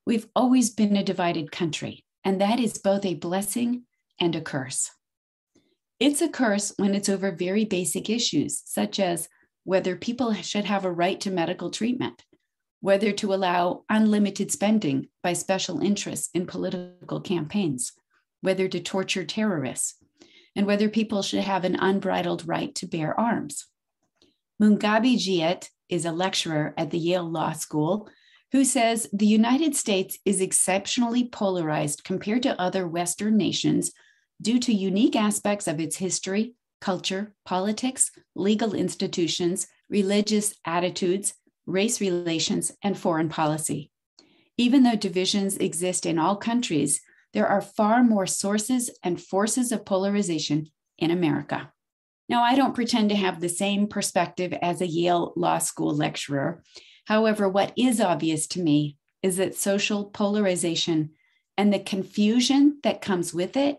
We've 0.05 0.27
always 0.35 0.69
been 0.69 0.95
a 0.95 1.03
divided 1.03 1.51
country, 1.51 2.05
and 2.23 2.39
that 2.39 2.59
is 2.59 2.77
both 2.77 3.03
a 3.05 3.15
blessing 3.15 3.83
and 4.19 4.35
a 4.35 4.41
curse. 4.41 4.91
It's 5.99 6.21
a 6.21 6.29
curse 6.29 6.73
when 6.77 6.93
it's 6.93 7.09
over 7.09 7.31
very 7.31 7.65
basic 7.65 8.09
issues, 8.09 8.61
such 8.65 8.99
as 8.99 9.27
whether 9.63 9.95
people 9.95 10.33
should 10.33 10.65
have 10.65 10.85
a 10.85 10.91
right 10.91 11.19
to 11.21 11.31
medical 11.31 11.71
treatment, 11.71 12.23
whether 12.79 13.11
to 13.11 13.33
allow 13.33 13.83
unlimited 13.89 14.51
spending 14.51 15.07
by 15.23 15.33
special 15.33 15.81
interests 15.81 16.29
in 16.33 16.45
political 16.45 17.19
campaigns, 17.19 17.91
whether 18.41 18.67
to 18.67 18.79
torture 18.79 19.25
terrorists, 19.25 19.95
and 20.55 20.65
whether 20.65 20.89
people 20.89 21.21
should 21.21 21.43
have 21.43 21.63
an 21.63 21.75
unbridled 21.75 22.47
right 22.47 22.73
to 22.75 22.87
bear 22.87 23.17
arms. 23.19 23.65
Mugambi 24.61 25.17
Jouet 25.17 25.69
is 25.89 26.05
a 26.05 26.11
lecturer 26.11 26.73
at 26.77 26.91
the 26.91 26.97
Yale 26.97 27.29
Law 27.29 27.53
School 27.53 28.09
who 28.51 28.63
says 28.63 29.09
the 29.11 29.27
United 29.27 29.75
States 29.75 30.17
is 30.25 30.41
exceptionally 30.41 31.27
polarized 31.27 32.03
compared 32.03 32.43
to 32.43 32.59
other 32.59 32.87
Western 32.87 33.35
nations 33.35 33.91
due 34.41 34.59
to 34.59 34.73
unique 34.73 35.15
aspects 35.15 35.67
of 35.67 35.79
its 35.79 35.97
history, 35.97 36.53
culture, 36.79 37.33
politics, 37.45 38.11
legal 38.35 38.73
institutions, 38.73 39.67
religious 39.89 40.53
attitudes, 40.65 41.33
race 41.65 41.99
relations, 41.99 42.71
and 42.81 42.97
foreign 42.97 43.29
policy. 43.29 43.91
Even 44.57 44.83
though 44.83 44.95
divisions 44.95 45.57
exist 45.57 46.05
in 46.05 46.17
all 46.17 46.35
countries, 46.35 47.01
there 47.37 47.47
are 47.47 47.61
far 47.61 48.03
more 48.03 48.25
sources 48.25 48.89
and 49.03 49.21
forces 49.21 49.71
of 49.71 49.85
polarization 49.85 50.71
in 50.97 51.11
America. 51.11 51.71
Now, 52.27 52.41
I 52.41 52.55
don't 52.55 52.73
pretend 52.73 53.09
to 53.09 53.15
have 53.15 53.39
the 53.39 53.47
same 53.47 53.85
perspective 53.85 54.53
as 54.59 54.81
a 54.81 54.87
Yale 54.87 55.33
Law 55.35 55.59
School 55.59 55.95
lecturer. 55.95 56.63
However, 57.05 57.47
what 57.47 57.73
is 57.77 58.01
obvious 58.01 58.47
to 58.47 58.59
me 58.59 58.97
is 59.21 59.37
that 59.37 59.53
social 59.53 60.05
polarization 60.05 61.11
and 61.59 61.71
the 61.71 61.77
confusion 61.77 62.79
that 62.81 63.03
comes 63.03 63.35
with 63.35 63.55
it 63.55 63.77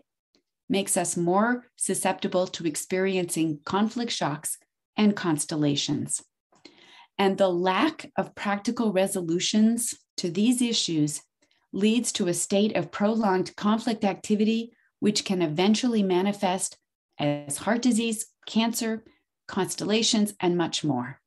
makes 0.69 0.95
us 0.95 1.17
more 1.17 1.65
susceptible 1.75 2.47
to 2.47 2.65
experiencing 2.65 3.59
conflict 3.65 4.13
shocks 4.13 4.57
and 4.95 5.17
constellations. 5.17 6.23
And 7.17 7.37
the 7.37 7.49
lack 7.49 8.09
of 8.15 8.35
practical 8.35 8.93
resolutions 8.93 9.95
to 10.15 10.31
these 10.31 10.61
issues 10.61 11.23
leads 11.71 12.11
to 12.13 12.27
a 12.27 12.33
state 12.33 12.75
of 12.75 12.91
prolonged 12.91 13.55
conflict 13.55 14.03
activity, 14.03 14.73
which 14.99 15.25
can 15.25 15.41
eventually 15.41 16.03
manifest 16.03 16.77
as 17.17 17.57
heart 17.57 17.81
disease, 17.81 18.27
cancer, 18.45 19.03
constellations, 19.47 20.33
and 20.39 20.57
much 20.57 20.83
more. 20.83 21.19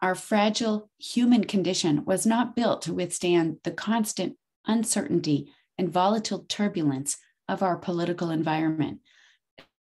Our 0.00 0.14
fragile 0.14 0.90
human 0.98 1.44
condition 1.44 2.04
was 2.04 2.24
not 2.24 2.54
built 2.54 2.82
to 2.82 2.94
withstand 2.94 3.58
the 3.64 3.72
constant 3.72 4.36
uncertainty 4.66 5.52
and 5.76 5.92
volatile 5.92 6.44
turbulence 6.48 7.16
of 7.48 7.62
our 7.62 7.76
political 7.76 8.30
environment, 8.30 9.00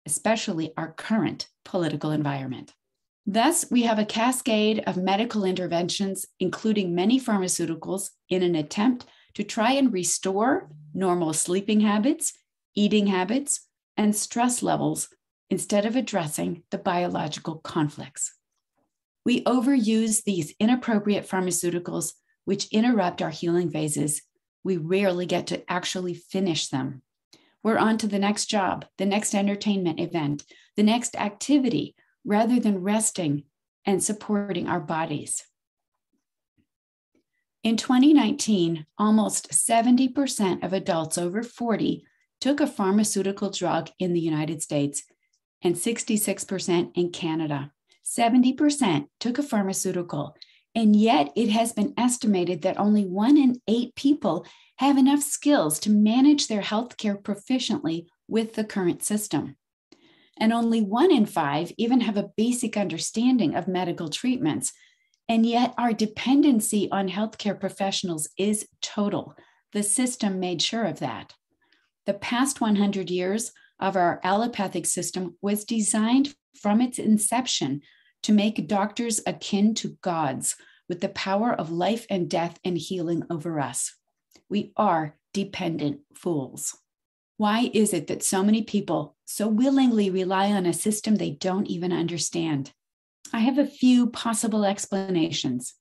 especially 0.05 0.73
our 0.77 0.91
current 0.93 1.47
political 1.65 2.11
environment. 2.11 2.73
Thus, 3.25 3.65
we 3.69 3.83
have 3.83 3.99
a 3.99 4.05
cascade 4.05 4.83
of 4.87 4.95
medical 4.95 5.43
interventions, 5.43 6.25
including 6.39 6.95
many 6.95 7.19
pharmaceuticals, 7.19 8.11
in 8.29 8.41
an 8.41 8.55
attempt 8.55 9.05
to 9.37 9.43
try 9.43 9.73
and 9.73 9.93
restore 9.93 10.67
normal 10.95 11.31
sleeping 11.31 11.81
habits, 11.81 12.33
eating 12.73 13.05
habits, 13.05 13.67
and 13.95 14.15
stress 14.15 14.63
levels 14.63 15.09
instead 15.51 15.85
of 15.85 15.95
addressing 15.95 16.63
the 16.71 16.77
biological 16.79 17.57
conflicts. 17.57 18.33
We 19.23 19.43
overuse 19.43 20.23
these 20.23 20.55
inappropriate 20.59 21.29
pharmaceuticals, 21.29 22.13
which 22.45 22.67
interrupt 22.71 23.21
our 23.21 23.29
healing 23.29 23.69
phases. 23.69 24.23
We 24.63 24.77
rarely 24.77 25.27
get 25.27 25.45
to 25.47 25.71
actually 25.71 26.15
finish 26.15 26.69
them. 26.69 27.03
We're 27.61 27.77
on 27.77 27.99
to 27.99 28.07
the 28.07 28.17
next 28.17 28.47
job, 28.47 28.85
the 28.97 29.05
next 29.05 29.35
entertainment 29.35 29.99
event, 29.99 30.45
the 30.75 30.81
next 30.81 31.15
activity, 31.15 31.95
rather 32.25 32.59
than 32.59 32.81
resting 32.81 33.43
and 33.85 34.03
supporting 34.03 34.67
our 34.67 34.79
bodies. 34.79 35.45
In 37.67 37.75
2019, 37.75 38.85
almost 38.97 39.51
70% 39.51 40.63
of 40.63 40.71
adults 40.71 41.17
over 41.17 41.43
40 41.43 42.05
took 42.39 42.61
a 42.61 42.65
pharmaceutical 42.65 43.49
drug 43.49 43.89
in 43.99 44.13
the 44.13 44.21
United 44.21 44.61
States 44.61 45.03
and 45.61 45.75
66% 45.75 46.91
in 46.95 47.11
Canada. 47.11 47.73
70% 48.05 49.07
took 49.19 49.37
a 49.37 49.43
pharmaceutical, 49.43 50.37
and 50.75 50.95
yet 50.95 51.33
it 51.35 51.49
has 51.49 51.73
been 51.73 51.93
estimated 51.97 52.61
that 52.61 52.79
only 52.79 53.03
one 53.03 53.35
in 53.35 53.59
eight 53.67 53.93
people 53.95 54.47
have 54.77 54.97
enough 54.97 55.21
skills 55.21 55.77
to 55.79 55.89
manage 55.89 56.47
their 56.47 56.61
healthcare 56.61 57.21
proficiently 57.21 58.05
with 58.29 58.53
the 58.53 58.63
current 58.63 59.03
system. 59.03 59.57
And 60.37 60.53
only 60.53 60.79
one 60.79 61.11
in 61.11 61.25
five 61.25 61.73
even 61.77 61.99
have 61.99 62.15
a 62.15 62.31
basic 62.37 62.77
understanding 62.77 63.55
of 63.55 63.67
medical 63.67 64.07
treatments. 64.07 64.71
And 65.29 65.45
yet, 65.45 65.73
our 65.77 65.93
dependency 65.93 66.89
on 66.91 67.09
healthcare 67.09 67.59
professionals 67.59 68.29
is 68.37 68.67
total. 68.81 69.35
The 69.73 69.83
system 69.83 70.39
made 70.39 70.61
sure 70.61 70.85
of 70.85 70.99
that. 70.99 71.33
The 72.05 72.13
past 72.13 72.61
100 72.61 73.09
years 73.09 73.51
of 73.79 73.95
our 73.95 74.21
allopathic 74.23 74.85
system 74.85 75.35
was 75.41 75.65
designed 75.65 76.33
from 76.59 76.81
its 76.81 76.97
inception 76.97 77.81
to 78.23 78.31
make 78.31 78.67
doctors 78.67 79.21
akin 79.27 79.73
to 79.75 79.97
gods 80.01 80.55
with 80.89 81.01
the 81.01 81.09
power 81.09 81.53
of 81.53 81.71
life 81.71 82.05
and 82.09 82.29
death 82.29 82.59
and 82.63 82.77
healing 82.77 83.23
over 83.29 83.59
us. 83.59 83.95
We 84.49 84.71
are 84.77 85.17
dependent 85.33 85.99
fools. 86.15 86.77
Why 87.35 87.69
is 87.73 87.93
it 87.93 88.07
that 88.07 88.23
so 88.23 88.43
many 88.43 88.63
people 88.63 89.15
so 89.25 89.47
willingly 89.47 90.09
rely 90.09 90.51
on 90.51 90.65
a 90.65 90.73
system 90.73 91.15
they 91.15 91.31
don't 91.31 91.67
even 91.67 91.91
understand? 91.91 92.71
I 93.33 93.39
have 93.39 93.57
a 93.57 93.65
few 93.65 94.07
possible 94.07 94.65
explanations. 94.65 95.75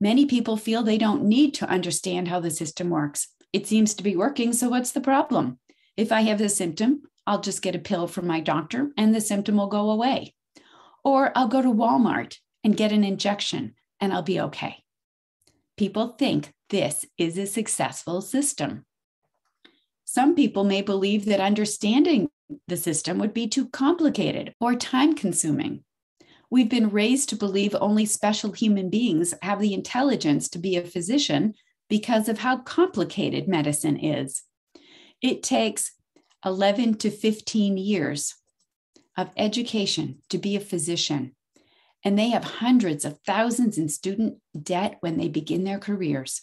Many 0.00 0.26
people 0.26 0.56
feel 0.56 0.82
they 0.82 0.98
don't 0.98 1.24
need 1.24 1.54
to 1.54 1.68
understand 1.68 2.28
how 2.28 2.40
the 2.40 2.50
system 2.50 2.90
works. 2.90 3.28
It 3.52 3.66
seems 3.66 3.94
to 3.94 4.02
be 4.02 4.16
working, 4.16 4.52
so 4.52 4.68
what's 4.68 4.92
the 4.92 5.00
problem? 5.00 5.58
If 5.96 6.12
I 6.12 6.22
have 6.22 6.40
a 6.40 6.48
symptom, 6.48 7.02
I'll 7.26 7.40
just 7.40 7.62
get 7.62 7.74
a 7.74 7.80
pill 7.80 8.06
from 8.06 8.26
my 8.26 8.40
doctor 8.40 8.90
and 8.96 9.14
the 9.14 9.20
symptom 9.20 9.56
will 9.56 9.66
go 9.66 9.90
away. 9.90 10.34
Or 11.04 11.32
I'll 11.34 11.48
go 11.48 11.62
to 11.62 11.72
Walmart 11.72 12.36
and 12.62 12.76
get 12.76 12.92
an 12.92 13.04
injection 13.04 13.74
and 14.00 14.12
I'll 14.12 14.22
be 14.22 14.40
okay. 14.40 14.84
People 15.76 16.08
think 16.18 16.52
this 16.70 17.06
is 17.16 17.38
a 17.38 17.46
successful 17.46 18.20
system. 18.20 18.84
Some 20.04 20.34
people 20.34 20.64
may 20.64 20.82
believe 20.82 21.24
that 21.26 21.40
understanding 21.40 22.28
the 22.68 22.76
system 22.76 23.18
would 23.18 23.34
be 23.34 23.48
too 23.48 23.68
complicated 23.68 24.54
or 24.60 24.74
time 24.74 25.14
consuming. 25.14 25.84
We've 26.50 26.68
been 26.68 26.90
raised 26.90 27.28
to 27.30 27.36
believe 27.36 27.74
only 27.74 28.06
special 28.06 28.52
human 28.52 28.88
beings 28.88 29.34
have 29.42 29.60
the 29.60 29.74
intelligence 29.74 30.48
to 30.50 30.58
be 30.58 30.76
a 30.76 30.84
physician 30.84 31.54
because 31.88 32.28
of 32.28 32.38
how 32.38 32.58
complicated 32.58 33.48
medicine 33.48 33.98
is. 33.98 34.42
It 35.20 35.42
takes 35.42 35.92
11 36.44 36.98
to 36.98 37.10
15 37.10 37.76
years 37.76 38.34
of 39.16 39.30
education 39.36 40.22
to 40.28 40.38
be 40.38 40.56
a 40.56 40.60
physician, 40.60 41.34
and 42.04 42.18
they 42.18 42.28
have 42.28 42.44
hundreds 42.44 43.04
of 43.04 43.18
thousands 43.26 43.78
in 43.78 43.88
student 43.88 44.38
debt 44.60 44.98
when 45.00 45.16
they 45.16 45.28
begin 45.28 45.64
their 45.64 45.78
careers. 45.78 46.42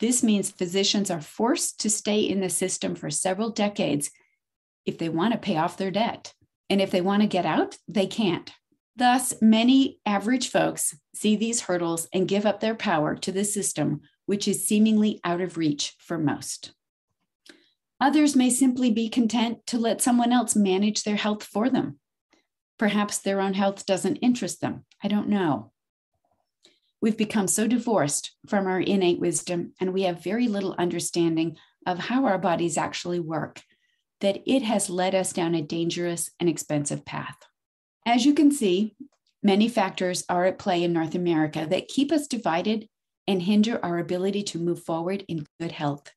This 0.00 0.22
means 0.22 0.50
physicians 0.50 1.10
are 1.10 1.20
forced 1.20 1.80
to 1.80 1.90
stay 1.90 2.20
in 2.20 2.40
the 2.40 2.50
system 2.50 2.94
for 2.94 3.10
several 3.10 3.50
decades 3.50 4.10
if 4.86 4.98
they 4.98 5.08
want 5.08 5.32
to 5.32 5.38
pay 5.38 5.56
off 5.56 5.76
their 5.76 5.90
debt. 5.90 6.32
And 6.70 6.80
if 6.80 6.90
they 6.90 7.00
want 7.00 7.22
to 7.22 7.28
get 7.28 7.46
out, 7.46 7.76
they 7.88 8.06
can't. 8.06 8.50
Thus, 8.96 9.34
many 9.40 9.98
average 10.06 10.50
folks 10.50 10.96
see 11.14 11.34
these 11.36 11.62
hurdles 11.62 12.08
and 12.12 12.28
give 12.28 12.46
up 12.46 12.60
their 12.60 12.76
power 12.76 13.16
to 13.16 13.32
the 13.32 13.44
system 13.44 14.02
which 14.26 14.48
is 14.48 14.66
seemingly 14.66 15.20
out 15.24 15.40
of 15.40 15.56
reach 15.56 15.94
for 15.98 16.18
most. 16.18 16.72
Others 18.00 18.36
may 18.36 18.50
simply 18.50 18.90
be 18.90 19.08
content 19.08 19.66
to 19.66 19.78
let 19.78 20.02
someone 20.02 20.32
else 20.32 20.56
manage 20.56 21.02
their 21.02 21.16
health 21.16 21.42
for 21.42 21.68
them. 21.68 21.98
Perhaps 22.78 23.18
their 23.18 23.40
own 23.40 23.54
health 23.54 23.86
doesn't 23.86 24.16
interest 24.16 24.60
them. 24.60 24.84
I 25.02 25.08
don't 25.08 25.28
know. 25.28 25.72
We've 27.00 27.16
become 27.16 27.48
so 27.48 27.66
divorced 27.66 28.32
from 28.46 28.66
our 28.66 28.80
innate 28.80 29.20
wisdom, 29.20 29.74
and 29.78 29.92
we 29.92 30.02
have 30.02 30.24
very 30.24 30.48
little 30.48 30.74
understanding 30.78 31.56
of 31.86 31.98
how 31.98 32.24
our 32.24 32.38
bodies 32.38 32.78
actually 32.78 33.20
work, 33.20 33.62
that 34.20 34.42
it 34.46 34.62
has 34.62 34.88
led 34.88 35.14
us 35.14 35.32
down 35.32 35.54
a 35.54 35.62
dangerous 35.62 36.30
and 36.40 36.48
expensive 36.48 37.04
path. 37.04 37.36
As 38.06 38.26
you 38.26 38.34
can 38.34 38.50
see, 38.50 38.94
many 39.42 39.68
factors 39.68 40.24
are 40.28 40.44
at 40.44 40.58
play 40.58 40.84
in 40.84 40.92
North 40.92 41.14
America 41.14 41.66
that 41.68 41.88
keep 41.88 42.12
us 42.12 42.26
divided 42.26 42.88
and 43.26 43.42
hinder 43.42 43.82
our 43.82 43.98
ability 43.98 44.42
to 44.42 44.58
move 44.58 44.82
forward 44.82 45.24
in 45.28 45.46
good 45.58 45.72
health. 45.72 46.12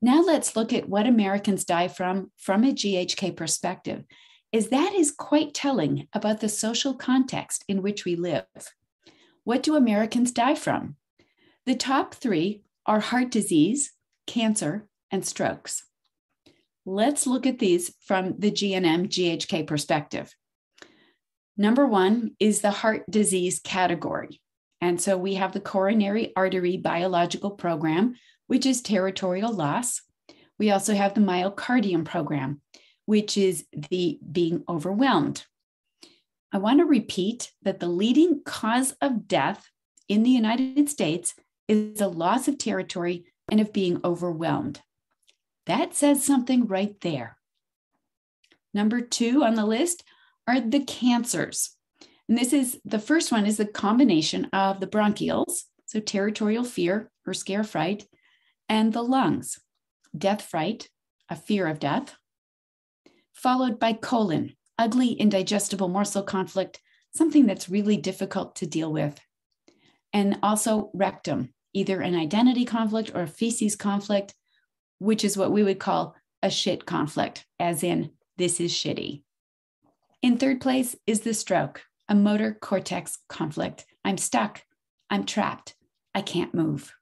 Now 0.00 0.22
let's 0.22 0.56
look 0.56 0.72
at 0.72 0.88
what 0.88 1.06
Americans 1.06 1.64
die 1.64 1.88
from 1.88 2.32
from 2.36 2.64
a 2.64 2.72
GHK 2.72 3.36
perspective, 3.36 4.04
as 4.52 4.68
that 4.70 4.94
is 4.94 5.12
quite 5.12 5.54
telling 5.54 6.08
about 6.12 6.40
the 6.40 6.48
social 6.48 6.94
context 6.94 7.64
in 7.68 7.82
which 7.82 8.04
we 8.04 8.16
live. 8.16 8.46
What 9.44 9.62
do 9.62 9.76
Americans 9.76 10.32
die 10.32 10.54
from? 10.54 10.96
The 11.66 11.74
top 11.74 12.14
three 12.14 12.62
are 12.86 13.00
heart 13.00 13.30
disease, 13.30 13.92
cancer, 14.26 14.88
and 15.10 15.24
strokes. 15.24 15.84
Let's 16.84 17.26
look 17.26 17.46
at 17.46 17.60
these 17.60 17.94
from 18.04 18.34
the 18.38 18.50
GNM 18.50 19.08
GHK 19.08 19.66
perspective. 19.66 20.34
Number 21.56 21.86
one 21.86 22.32
is 22.40 22.60
the 22.60 22.70
heart 22.70 23.04
disease 23.10 23.60
category. 23.62 24.40
And 24.80 25.00
so 25.00 25.16
we 25.16 25.34
have 25.34 25.52
the 25.52 25.60
coronary 25.60 26.32
artery 26.34 26.76
biological 26.76 27.52
program, 27.52 28.14
which 28.46 28.66
is 28.66 28.82
territorial 28.82 29.52
loss. 29.52 30.02
We 30.58 30.70
also 30.70 30.94
have 30.94 31.14
the 31.14 31.20
myocardium 31.20 32.04
program, 32.04 32.60
which 33.06 33.36
is 33.36 33.64
the 33.90 34.18
being 34.30 34.64
overwhelmed. 34.68 35.46
I 36.52 36.58
want 36.58 36.80
to 36.80 36.84
repeat 36.84 37.52
that 37.62 37.80
the 37.80 37.88
leading 37.88 38.42
cause 38.44 38.92
of 39.00 39.26
death 39.26 39.70
in 40.08 40.22
the 40.22 40.30
United 40.30 40.88
States 40.88 41.34
is 41.68 42.00
a 42.00 42.08
loss 42.08 42.48
of 42.48 42.58
territory 42.58 43.24
and 43.50 43.60
of 43.60 43.72
being 43.72 44.00
overwhelmed. 44.04 44.82
That 45.66 45.94
says 45.94 46.24
something 46.24 46.66
right 46.66 47.00
there. 47.00 47.38
Number 48.74 49.00
two 49.00 49.44
on 49.44 49.54
the 49.54 49.66
list 49.66 50.02
are 50.46 50.60
the 50.60 50.80
cancers. 50.80 51.76
And 52.28 52.38
this 52.38 52.52
is 52.52 52.80
the 52.84 52.98
first 52.98 53.32
one 53.32 53.46
is 53.46 53.56
the 53.56 53.66
combination 53.66 54.46
of 54.52 54.80
the 54.80 54.86
bronchioles, 54.86 55.64
so 55.86 56.00
territorial 56.00 56.64
fear 56.64 57.10
or 57.26 57.34
scare 57.34 57.64
fright, 57.64 58.06
and 58.68 58.92
the 58.92 59.02
lungs, 59.02 59.60
death 60.16 60.42
fright, 60.42 60.88
a 61.28 61.36
fear 61.36 61.66
of 61.66 61.78
death, 61.78 62.16
followed 63.32 63.78
by 63.78 63.92
colon, 63.92 64.54
ugly, 64.78 65.12
indigestible 65.12 65.88
morsel 65.88 66.22
conflict, 66.22 66.80
something 67.14 67.46
that's 67.46 67.68
really 67.68 67.96
difficult 67.96 68.56
to 68.56 68.66
deal 68.66 68.92
with. 68.92 69.20
And 70.12 70.38
also 70.42 70.90
rectum, 70.94 71.52
either 71.72 72.00
an 72.00 72.14
identity 72.14 72.64
conflict 72.64 73.12
or 73.14 73.22
a 73.22 73.26
feces 73.26 73.76
conflict, 73.76 74.34
which 74.98 75.24
is 75.24 75.36
what 75.36 75.52
we 75.52 75.62
would 75.62 75.78
call 75.78 76.14
a 76.42 76.50
shit 76.50 76.86
conflict, 76.86 77.44
as 77.58 77.82
in, 77.82 78.10
this 78.36 78.60
is 78.60 78.72
shitty. 78.72 79.22
In 80.22 80.36
third 80.36 80.60
place 80.60 80.94
is 81.04 81.22
the 81.22 81.34
stroke, 81.34 81.82
a 82.08 82.14
motor 82.14 82.56
cortex 82.60 83.18
conflict. 83.28 83.84
I'm 84.04 84.16
stuck. 84.16 84.62
I'm 85.10 85.24
trapped. 85.24 85.74
I 86.14 86.22
can't 86.22 86.54
move. 86.54 86.94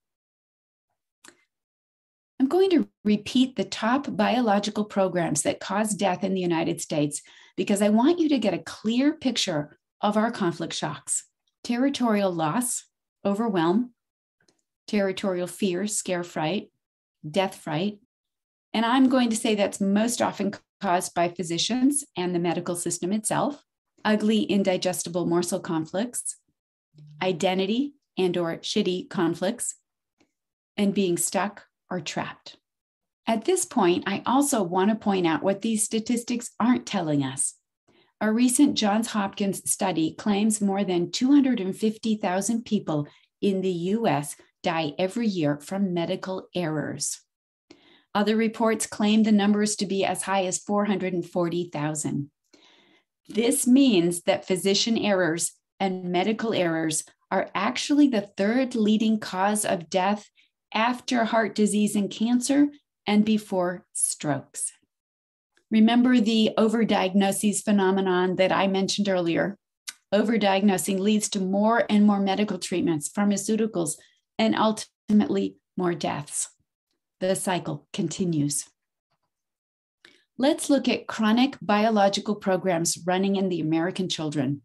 I'm 2.40 2.48
going 2.48 2.70
to 2.70 2.88
repeat 3.04 3.56
the 3.56 3.64
top 3.64 4.16
biological 4.16 4.86
programs 4.86 5.42
that 5.42 5.60
cause 5.60 5.94
death 5.94 6.24
in 6.24 6.32
the 6.32 6.40
United 6.40 6.80
States 6.80 7.20
because 7.58 7.82
I 7.82 7.90
want 7.90 8.18
you 8.18 8.30
to 8.30 8.38
get 8.38 8.54
a 8.54 8.58
clear 8.64 9.12
picture 9.12 9.76
of 10.00 10.16
our 10.16 10.30
conflict 10.30 10.72
shocks 10.72 11.24
territorial 11.62 12.32
loss, 12.32 12.86
overwhelm, 13.22 13.92
territorial 14.86 15.46
fear, 15.46 15.86
scare 15.86 16.24
fright, 16.24 16.70
death 17.30 17.54
fright. 17.54 17.98
And 18.72 18.86
I'm 18.86 19.10
going 19.10 19.28
to 19.28 19.36
say 19.36 19.54
that's 19.54 19.78
most 19.78 20.22
often 20.22 20.52
caused 20.80 21.14
by 21.14 21.28
physicians 21.28 22.04
and 22.16 22.34
the 22.34 22.38
medical 22.38 22.76
system 22.76 23.12
itself 23.12 23.62
ugly 24.04 24.42
indigestible 24.42 25.26
morsel 25.26 25.60
conflicts, 25.60 26.36
identity 27.22 27.94
and 28.18 28.36
or 28.36 28.56
shitty 28.58 29.08
conflicts, 29.08 29.76
and 30.76 30.94
being 30.94 31.16
stuck 31.16 31.66
or 31.90 32.00
trapped. 32.00 32.56
At 33.26 33.44
this 33.44 33.64
point, 33.64 34.04
I 34.06 34.22
also 34.26 34.62
want 34.62 34.90
to 34.90 34.96
point 34.96 35.26
out 35.26 35.42
what 35.42 35.62
these 35.62 35.84
statistics 35.84 36.50
aren't 36.58 36.86
telling 36.86 37.22
us. 37.22 37.54
a 38.22 38.30
recent 38.30 38.76
Johns 38.76 39.08
Hopkins 39.08 39.70
study 39.70 40.12
claims 40.12 40.60
more 40.60 40.84
than 40.84 41.10
250,000 41.10 42.64
people 42.66 43.08
in 43.40 43.62
the 43.62 43.72
US 43.96 44.36
die 44.62 44.92
every 44.98 45.26
year 45.26 45.58
from 45.58 45.94
medical 45.94 46.48
errors. 46.54 47.22
Other 48.14 48.36
reports 48.36 48.86
claim 48.86 49.22
the 49.22 49.32
numbers 49.32 49.76
to 49.76 49.86
be 49.86 50.04
as 50.04 50.22
high 50.22 50.44
as 50.46 50.58
440,000. 50.58 52.30
This 53.28 53.66
means 53.66 54.22
that 54.22 54.46
physician 54.46 54.98
errors 54.98 55.52
and 55.78 56.10
medical 56.10 56.52
errors 56.52 57.04
are 57.30 57.48
actually 57.54 58.08
the 58.08 58.28
third 58.36 58.74
leading 58.74 59.20
cause 59.20 59.64
of 59.64 59.88
death 59.88 60.28
after 60.74 61.24
heart 61.24 61.54
disease 61.54 61.94
and 61.94 62.10
cancer 62.10 62.68
and 63.06 63.24
before 63.24 63.86
strokes. 63.92 64.72
Remember 65.70 66.18
the 66.18 66.50
overdiagnoses 66.58 67.62
phenomenon 67.62 68.36
that 68.36 68.50
I 68.50 68.66
mentioned 68.66 69.08
earlier? 69.08 69.56
Overdiagnosing 70.12 70.98
leads 70.98 71.28
to 71.30 71.40
more 71.40 71.84
and 71.88 72.04
more 72.04 72.18
medical 72.18 72.58
treatments, 72.58 73.08
pharmaceuticals, 73.08 73.92
and 74.36 74.56
ultimately 74.56 75.54
more 75.76 75.94
deaths. 75.94 76.48
The 77.20 77.36
cycle 77.36 77.86
continues. 77.92 78.66
Let's 80.38 80.70
look 80.70 80.88
at 80.88 81.06
chronic 81.06 81.58
biological 81.60 82.34
programs 82.34 82.98
running 83.06 83.36
in 83.36 83.50
the 83.50 83.60
American 83.60 84.08
children. 84.08 84.62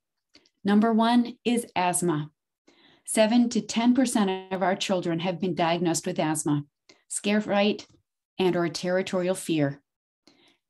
Number 0.63 0.93
one 0.93 1.37
is 1.43 1.65
asthma. 1.75 2.31
7 3.05 3.49
to 3.49 3.61
10% 3.61 4.53
of 4.53 4.63
our 4.63 4.75
children 4.75 5.19
have 5.19 5.39
been 5.39 5.53
diagnosed 5.53 6.07
with 6.07 6.17
asthma, 6.17 6.63
scare 7.09 7.41
fright, 7.41 7.85
and 8.39 8.55
or 8.55 8.69
territorial 8.69 9.35
fear. 9.35 9.81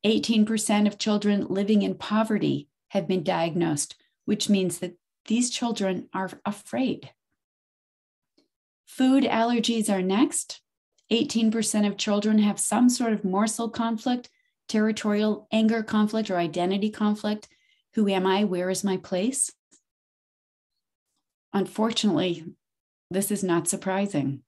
18% 0.06 0.88
of 0.88 0.98
children 0.98 1.46
living 1.48 1.84
in 1.84 1.96
poverty 1.96 2.68
have 2.90 3.08
been 3.08 3.24
diagnosed, 3.24 3.96
which 4.26 4.50
means 4.50 4.80
that 4.80 4.98
these 5.28 5.52
children 5.52 6.10
are 6.14 6.32
afraid. 6.46 7.12
Food 8.86 9.24
allergies 9.24 9.90
are 9.90 10.02
next. 10.02 10.62
18% 11.12 11.88
of 11.88 11.98
children 11.98 12.40
have 12.40 12.60
some 12.60 12.90
sort 12.90 13.14
of 13.14 13.24
morsel 13.24 13.70
conflict, 13.70 14.30
territorial 14.68 15.48
anger 15.52 15.84
conflict, 15.84 16.30
or 16.32 16.38
identity 16.38 16.90
conflict. 16.90 17.48
Who 17.94 18.10
am 18.10 18.26
I? 18.26 18.44
Where 18.44 18.70
is 18.70 18.84
my 18.84 18.98
place? 18.98 19.52
Unfortunately, 21.54 22.44
this 23.10 23.32
is 23.32 23.44
not 23.44 23.68
surprising. 23.68 24.42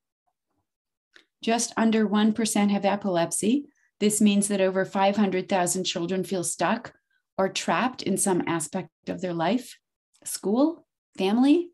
Just 1.41 1.71
under 1.77 2.07
1% 2.07 2.69
have 2.71 2.85
epilepsy. 2.85 3.67
This 3.99 4.19
means 4.19 4.47
that 4.47 4.61
over 4.61 4.83
500,000 4.83 5.83
children 5.83 6.23
feel 6.23 6.43
stuck 6.43 6.93
or 7.37 7.49
trapped 7.49 8.01
in 8.01 8.17
some 8.17 8.43
aspect 8.47 8.89
of 9.07 9.21
their 9.21 9.33
life 9.33 9.77
school, 10.23 10.85
family, 11.17 11.69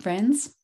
friends. 0.00 0.56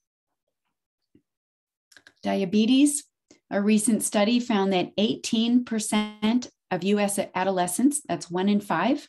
Diabetes. 2.22 3.04
A 3.50 3.60
recent 3.60 4.02
study 4.02 4.40
found 4.40 4.72
that 4.72 4.96
18% 4.96 6.48
of 6.70 6.84
US 6.84 7.18
adolescents, 7.34 8.02
that's 8.06 8.30
one 8.30 8.48
in 8.48 8.60
five, 8.60 9.08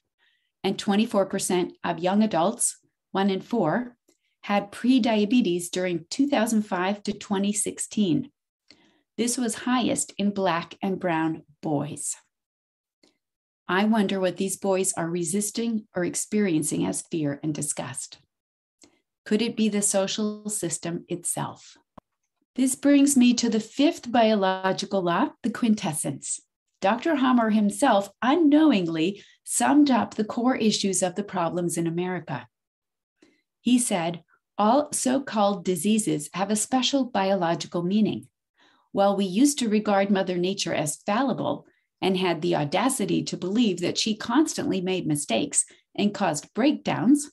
and 0.63 0.78
24% 0.78 1.71
of 1.84 2.00
young 2.00 2.21
adults, 2.21 2.78
one 3.12 3.30
in 3.30 3.41
four, 3.41 3.95
had 4.41 4.71
prediabetes 4.71 5.69
during 5.71 6.06
2005 6.10 7.04
to 7.04 7.13
2016. 7.13 8.32
This 9.17 9.38
was 9.38 9.56
highest 9.56 10.13
in 10.17 10.32
Black 10.32 10.76
and 10.82 11.00
Brown 11.00 11.43
boys. 11.62 12.15
I 13.67 13.86
wonder 13.86 14.19
what 14.19 14.38
these 14.38 14.56
boys 14.56 14.93
are 14.93 15.10
resisting 15.10 15.88
or 15.95 16.06
experiencing 16.06 16.86
as 16.86 17.02
fear 17.02 17.39
and 17.43 17.54
disgust. 17.54 18.19
Could 19.26 19.41
it 19.41 19.58
be 19.58 19.67
the 19.67 19.82
social 19.82 20.47
system 20.50 21.04
itself? 21.10 21.76
This 22.58 22.74
brings 22.74 23.15
me 23.15 23.36
to 23.36 23.50
the 23.50 23.60
fifth 23.60 24.12
biological 24.12 25.04
law, 25.04 25.30
the 25.43 25.52
quintessence. 25.52 26.39
Dr. 26.82 27.17
Hamer 27.17 27.52
himself 27.52 28.10
unknowingly 28.24 29.24
summed 29.43 29.91
up 29.91 30.15
the 30.15 30.24
core 30.24 30.56
issues 30.56 31.04
of 31.04 31.13
the 31.13 31.24
problems 31.24 31.78
in 31.78 31.86
America. 31.86 32.48
He 33.62 33.78
said, 33.78 34.24
all 34.58 34.91
so 34.91 35.22
called 35.22 35.65
diseases 35.65 36.32
have 36.34 36.50
a 36.50 36.56
special 36.56 37.06
biological 37.06 37.84
meaning. 37.84 38.28
While 38.91 39.15
we 39.15 39.26
used 39.26 39.60
to 39.60 39.70
regard 39.70 40.10
Mother 40.10 40.39
Nature 40.39 40.74
as 40.74 40.96
fallible 41.06 41.67
and 42.02 42.17
had 42.17 42.41
the 42.41 42.56
audacity 42.56 43.24
to 43.26 43.38
believe 43.38 43.82
that 43.82 44.00
she 44.00 44.15
constantly 44.15 44.82
made 44.82 45.06
mistakes 45.06 45.63
and 45.93 46.12
caused 46.12 46.52
breakdowns, 46.56 47.30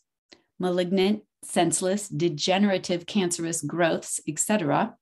malignant, 0.58 1.22
senseless, 1.42 2.08
degenerative, 2.08 3.06
cancerous 3.06 3.62
growths, 3.62 4.20
etc., 4.28 4.94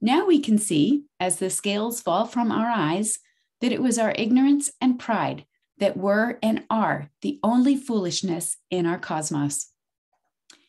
now 0.00 0.26
we 0.26 0.40
can 0.40 0.58
see, 0.58 1.04
as 1.18 1.36
the 1.36 1.50
scales 1.50 2.00
fall 2.00 2.26
from 2.26 2.52
our 2.52 2.68
eyes, 2.68 3.18
that 3.60 3.72
it 3.72 3.82
was 3.82 3.98
our 3.98 4.14
ignorance 4.16 4.70
and 4.80 4.98
pride 4.98 5.46
that 5.78 5.96
were 5.96 6.38
and 6.42 6.64
are 6.70 7.10
the 7.22 7.38
only 7.42 7.76
foolishness 7.76 8.56
in 8.70 8.86
our 8.86 8.98
cosmos. 8.98 9.72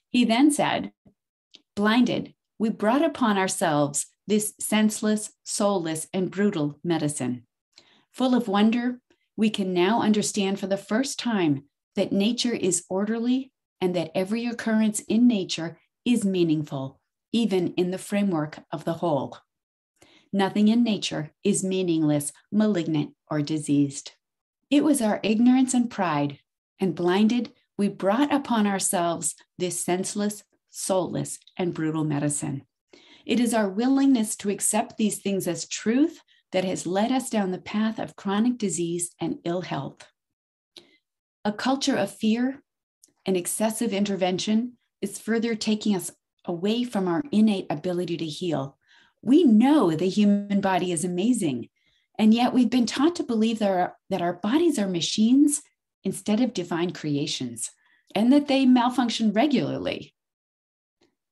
He 0.09 0.25
then 0.25 0.51
said, 0.51 0.91
Blinded, 1.75 2.33
we 2.59 2.69
brought 2.69 3.03
upon 3.03 3.37
ourselves 3.37 4.07
this 4.25 4.53
senseless, 4.59 5.31
soulless, 5.43 6.07
and 6.13 6.31
brutal 6.31 6.79
medicine. 6.83 7.45
Full 8.11 8.35
of 8.35 8.47
wonder, 8.47 8.99
we 9.35 9.49
can 9.49 9.73
now 9.73 10.01
understand 10.01 10.59
for 10.59 10.67
the 10.67 10.77
first 10.77 11.19
time 11.19 11.65
that 11.95 12.11
nature 12.11 12.53
is 12.53 12.83
orderly 12.89 13.51
and 13.79 13.95
that 13.95 14.11
every 14.15 14.45
occurrence 14.45 14.99
in 15.01 15.27
nature 15.27 15.77
is 16.03 16.25
meaningful, 16.25 16.96
even 17.31 17.73
in 17.73 17.91
the 17.91 17.97
framework 17.97 18.59
of 18.71 18.85
the 18.85 18.93
whole. 18.93 19.37
Nothing 20.33 20.67
in 20.67 20.83
nature 20.83 21.31
is 21.43 21.63
meaningless, 21.63 22.31
malignant, 22.51 23.13
or 23.29 23.41
diseased. 23.41 24.11
It 24.69 24.83
was 24.83 25.01
our 25.01 25.19
ignorance 25.23 25.73
and 25.73 25.89
pride, 25.89 26.39
and 26.79 26.93
blinded, 26.95 27.53
we 27.77 27.87
brought 27.87 28.33
upon 28.33 28.67
ourselves 28.67 29.35
this 29.57 29.79
senseless, 29.79 30.43
soulless, 30.69 31.39
and 31.57 31.73
brutal 31.73 32.03
medicine. 32.03 32.63
It 33.25 33.39
is 33.39 33.53
our 33.53 33.69
willingness 33.69 34.35
to 34.37 34.49
accept 34.49 34.97
these 34.97 35.19
things 35.19 35.47
as 35.47 35.67
truth 35.67 36.21
that 36.51 36.63
has 36.63 36.87
led 36.87 37.11
us 37.11 37.29
down 37.29 37.51
the 37.51 37.57
path 37.57 37.99
of 37.99 38.15
chronic 38.15 38.57
disease 38.57 39.11
and 39.19 39.39
ill 39.43 39.61
health. 39.61 40.07
A 41.43 41.51
culture 41.51 41.95
of 41.95 42.11
fear 42.11 42.63
and 43.25 43.37
excessive 43.37 43.93
intervention 43.93 44.77
is 45.01 45.19
further 45.19 45.55
taking 45.55 45.95
us 45.95 46.11
away 46.47 46.83
from 46.83 47.07
our 47.07 47.23
innate 47.31 47.67
ability 47.69 48.17
to 48.17 48.25
heal. 48.25 48.77
We 49.21 49.43
know 49.43 49.91
the 49.91 50.09
human 50.09 50.61
body 50.61 50.91
is 50.91 51.03
amazing, 51.03 51.69
and 52.17 52.33
yet 52.33 52.53
we've 52.53 52.69
been 52.69 52.85
taught 52.85 53.15
to 53.17 53.23
believe 53.23 53.59
that 53.59 53.69
our, 53.69 53.97
that 54.09 54.21
our 54.21 54.33
bodies 54.33 54.79
are 54.79 54.87
machines 54.87 55.61
instead 56.03 56.39
of 56.39 56.53
divine 56.53 56.91
creations, 56.91 57.71
and 58.15 58.31
that 58.31 58.47
they 58.47 58.65
malfunction 58.65 59.33
regularly. 59.33 60.13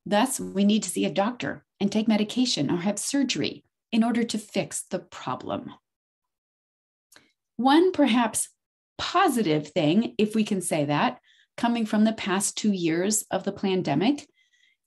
Thus, 0.04 0.38
we 0.38 0.64
need 0.64 0.82
to 0.84 0.90
see 0.90 1.04
a 1.04 1.10
doctor 1.10 1.64
and 1.80 1.90
take 1.90 2.06
medication 2.06 2.70
or 2.70 2.78
have 2.78 2.98
surgery 2.98 3.64
in 3.90 4.04
order 4.04 4.22
to 4.22 4.38
fix 4.38 4.82
the 4.82 4.98
problem. 4.98 5.72
One 7.56 7.92
perhaps 7.92 8.50
positive 8.98 9.68
thing, 9.68 10.14
if 10.18 10.34
we 10.34 10.44
can 10.44 10.60
say 10.60 10.84
that, 10.84 11.20
coming 11.56 11.86
from 11.86 12.04
the 12.04 12.12
past 12.12 12.56
two 12.56 12.72
years 12.72 13.24
of 13.30 13.44
the 13.44 13.52
pandemic, 13.52 14.28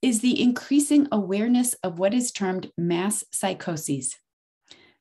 is 0.01 0.21
the 0.21 0.41
increasing 0.41 1.07
awareness 1.11 1.73
of 1.83 1.99
what 1.99 2.13
is 2.13 2.31
termed 2.31 2.71
mass 2.77 3.23
psychoses. 3.31 4.15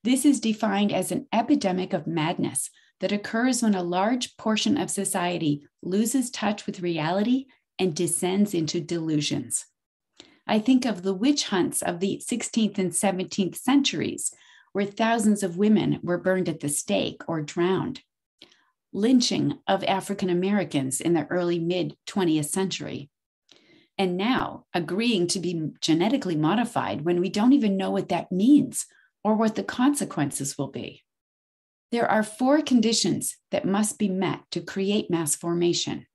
This 0.05 0.25
is 0.25 0.41
defined 0.41 0.93
as 0.93 1.13
an 1.13 1.27
epidemic 1.33 1.93
of 1.93 2.07
madness 2.07 2.71
that 3.01 3.13
occurs 3.13 3.63
when 3.63 3.75
a 3.75 3.83
large 3.83 4.37
portion 4.37 4.77
of 4.77 4.91
society 4.91 5.63
loses 5.83 6.31
touch 6.31 6.67
with 6.67 6.81
reality 6.81 7.47
and 7.79 7.95
descends 7.95 8.55
into 8.55 8.81
delusions. 8.81 9.67
I 10.47 10.59
think 10.59 10.85
of 10.85 11.03
the 11.03 11.15
witch 11.15 11.45
hunts 11.49 11.83
of 11.83 12.01
the 12.01 12.21
16th 12.25 12.79
and 12.79 12.91
17th 12.91 13.57
centuries, 13.57 14.33
where 14.73 14.85
thousands 14.85 15.43
of 15.43 15.59
women 15.59 16.01
were 16.03 16.19
burned 16.19 16.49
at 16.49 16.61
the 16.61 16.69
stake 16.69 17.23
or 17.29 17.43
drowned, 17.43 18.01
lynching 18.93 19.59
of 19.67 19.85
African 19.85 20.31
Americans 20.31 21.01
in 21.01 21.13
the 21.13 21.27
early 21.27 21.59
mid 21.59 21.97
20th 22.09 22.47
century. 22.47 23.11
And 23.99 24.17
now 24.17 24.65
agreeing 24.73 25.27
to 25.29 25.41
be 25.41 25.71
genetically 25.81 26.37
modified 26.37 27.05
when 27.05 27.21
we 27.21 27.29
don't 27.29 27.53
even 27.53 27.77
know 27.77 27.91
what 27.91 28.09
that 28.11 28.31
means 28.31 28.87
or 29.25 29.35
what 29.35 29.57
the 29.57 29.65
consequences 29.65 30.57
will 30.57 30.71
be. 30.71 31.03
There 31.91 32.09
are 32.09 32.23
four 32.23 32.63
conditions 32.63 33.37
that 33.51 33.65
must 33.65 33.99
be 33.99 34.09
met 34.09 34.41
to 34.53 34.61
create 34.61 35.11
mass 35.11 35.35
formation. 35.35 36.07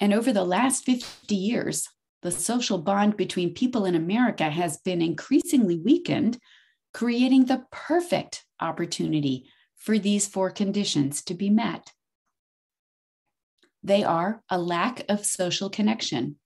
And 0.00 0.12
over 0.12 0.32
the 0.32 0.44
last 0.44 0.84
50 0.84 1.34
years, 1.34 1.88
the 2.22 2.30
social 2.30 2.78
bond 2.78 3.16
between 3.16 3.54
people 3.54 3.84
in 3.84 3.94
America 3.94 4.50
has 4.50 4.78
been 4.78 5.02
increasingly 5.02 5.78
weakened, 5.78 6.38
creating 6.92 7.44
the 7.44 7.64
perfect 7.70 8.44
opportunity 8.60 9.46
for 9.76 9.98
these 9.98 10.26
four 10.26 10.50
conditions 10.50 11.22
to 11.24 11.34
be 11.34 11.50
met. 11.50 11.92
They 13.84 14.02
are 14.02 14.42
a 14.48 14.58
lack 14.58 15.04
of 15.10 15.26
social 15.26 15.68
connection. 15.68 16.36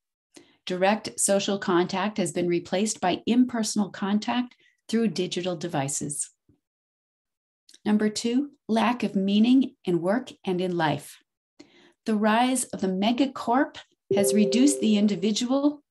Direct 0.67 1.19
social 1.19 1.57
contact 1.57 2.19
has 2.19 2.33
been 2.33 2.49
replaced 2.49 3.01
by 3.01 3.23
impersonal 3.27 3.91
contact 3.91 4.57
through 4.89 5.09
digital 5.09 5.55
devices. 5.57 6.31
Number 7.85 8.11
two, 8.11 8.51
lack 8.69 9.05
of 9.05 9.15
meaning 9.15 9.77
in 9.85 10.03
work 10.03 10.33
and 10.45 10.61
in 10.61 10.77
life. 10.77 11.19
The 12.07 12.17
rise 12.17 12.65
of 12.65 12.81
the 12.81 12.89
megacorp 12.89 13.77
has 14.15 14.35
reduced 14.35 14.81
the 14.81 14.97
individual 14.97 15.83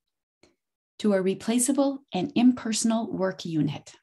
to 0.99 1.13
a 1.13 1.21
replaceable 1.21 2.03
and 2.13 2.31
impersonal 2.35 3.09
work 3.09 3.45
unit. 3.45 3.93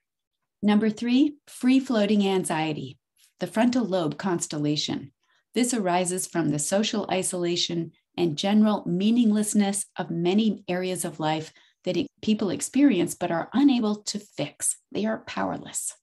Number 0.62 0.88
three, 0.88 1.36
free 1.46 1.78
floating 1.78 2.26
anxiety, 2.26 2.98
the 3.38 3.46
frontal 3.46 3.84
lobe 3.84 4.16
constellation. 4.16 5.12
This 5.54 5.72
arises 5.72 6.26
from 6.26 6.50
the 6.50 6.58
social 6.58 7.08
isolation 7.10 7.92
and 8.16 8.36
general 8.36 8.84
meaninglessness 8.86 9.86
of 9.96 10.10
many 10.10 10.64
areas 10.68 11.04
of 11.04 11.20
life 11.20 11.52
that 11.84 12.06
people 12.22 12.50
experience 12.50 13.14
but 13.14 13.30
are 13.30 13.50
unable 13.52 13.96
to 13.96 14.18
fix. 14.18 14.76
They 14.92 15.04
are 15.04 15.18
powerless. 15.26 15.94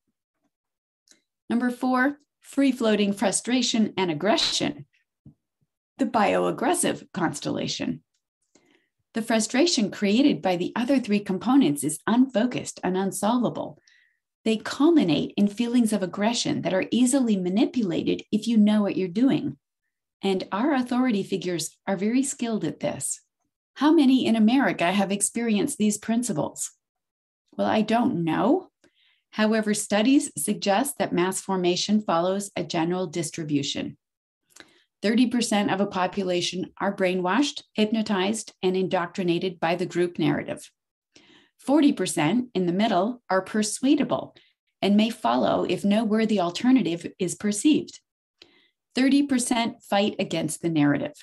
Number 1.49 1.69
four, 1.69 2.17
free 2.39 2.71
floating 2.71 3.13
frustration 3.13 3.93
and 3.97 4.09
aggression, 4.09 4.85
the 5.97 6.05
bioaggressive 6.05 7.07
constellation. 7.13 8.03
The 9.13 9.21
frustration 9.21 9.91
created 9.91 10.41
by 10.41 10.55
the 10.55 10.71
other 10.75 10.99
three 10.99 11.19
components 11.19 11.83
is 11.83 11.99
unfocused 12.07 12.79
and 12.83 12.95
unsolvable. 12.95 13.81
They 14.43 14.57
culminate 14.57 15.33
in 15.37 15.47
feelings 15.47 15.93
of 15.93 16.01
aggression 16.01 16.63
that 16.63 16.73
are 16.73 16.87
easily 16.89 17.37
manipulated 17.37 18.23
if 18.31 18.47
you 18.47 18.57
know 18.57 18.81
what 18.81 18.97
you're 18.97 19.07
doing. 19.07 19.57
And 20.23 20.47
our 20.51 20.73
authority 20.73 21.23
figures 21.23 21.77
are 21.87 21.95
very 21.95 22.23
skilled 22.23 22.63
at 22.63 22.79
this. 22.79 23.21
How 23.75 23.91
many 23.91 24.25
in 24.25 24.35
America 24.35 24.91
have 24.91 25.11
experienced 25.11 25.77
these 25.77 25.97
principles? 25.97 26.71
Well, 27.57 27.67
I 27.67 27.81
don't 27.81 28.23
know. 28.23 28.69
However, 29.31 29.73
studies 29.73 30.31
suggest 30.37 30.97
that 30.97 31.13
mass 31.13 31.39
formation 31.39 32.01
follows 32.01 32.51
a 32.55 32.63
general 32.63 33.07
distribution. 33.07 33.97
30% 35.03 35.73
of 35.73 35.81
a 35.81 35.87
population 35.87 36.71
are 36.79 36.95
brainwashed, 36.95 37.63
hypnotized, 37.73 38.53
and 38.61 38.75
indoctrinated 38.75 39.59
by 39.59 39.75
the 39.75 39.85
group 39.85 40.19
narrative. 40.19 40.69
40% 41.67 42.47
in 42.53 42.65
the 42.65 42.73
middle 42.73 43.21
are 43.29 43.41
persuadable 43.41 44.35
and 44.81 44.97
may 44.97 45.09
follow 45.09 45.63
if 45.63 45.85
no 45.85 46.03
worthy 46.03 46.39
alternative 46.39 47.05
is 47.19 47.35
perceived. 47.35 47.99
30% 48.95 49.81
fight 49.83 50.15
against 50.19 50.61
the 50.61 50.69
narrative. 50.69 51.13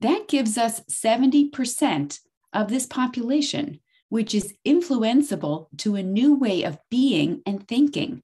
That 0.00 0.28
gives 0.28 0.58
us 0.58 0.80
70% 0.90 2.20
of 2.52 2.68
this 2.68 2.86
population, 2.86 3.80
which 4.08 4.34
is 4.34 4.54
influenceable 4.66 5.68
to 5.78 5.96
a 5.96 6.02
new 6.02 6.34
way 6.34 6.64
of 6.64 6.78
being 6.90 7.40
and 7.46 7.66
thinking, 7.66 8.22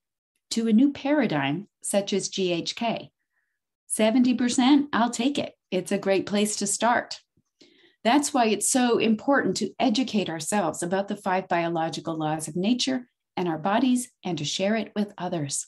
to 0.50 0.68
a 0.68 0.72
new 0.72 0.92
paradigm 0.92 1.68
such 1.82 2.12
as 2.12 2.28
GHK. 2.28 3.10
70%, 3.90 4.88
I'll 4.92 5.10
take 5.10 5.38
it. 5.38 5.54
It's 5.70 5.92
a 5.92 5.98
great 5.98 6.26
place 6.26 6.56
to 6.56 6.66
start. 6.66 7.20
That's 8.08 8.32
why 8.32 8.46
it's 8.46 8.70
so 8.70 8.96
important 8.96 9.58
to 9.58 9.74
educate 9.78 10.30
ourselves 10.30 10.82
about 10.82 11.08
the 11.08 11.16
five 11.16 11.46
biological 11.46 12.16
laws 12.16 12.48
of 12.48 12.56
nature 12.56 13.06
and 13.36 13.46
our 13.46 13.58
bodies 13.58 14.08
and 14.24 14.38
to 14.38 14.46
share 14.46 14.76
it 14.76 14.92
with 14.96 15.12
others. 15.18 15.66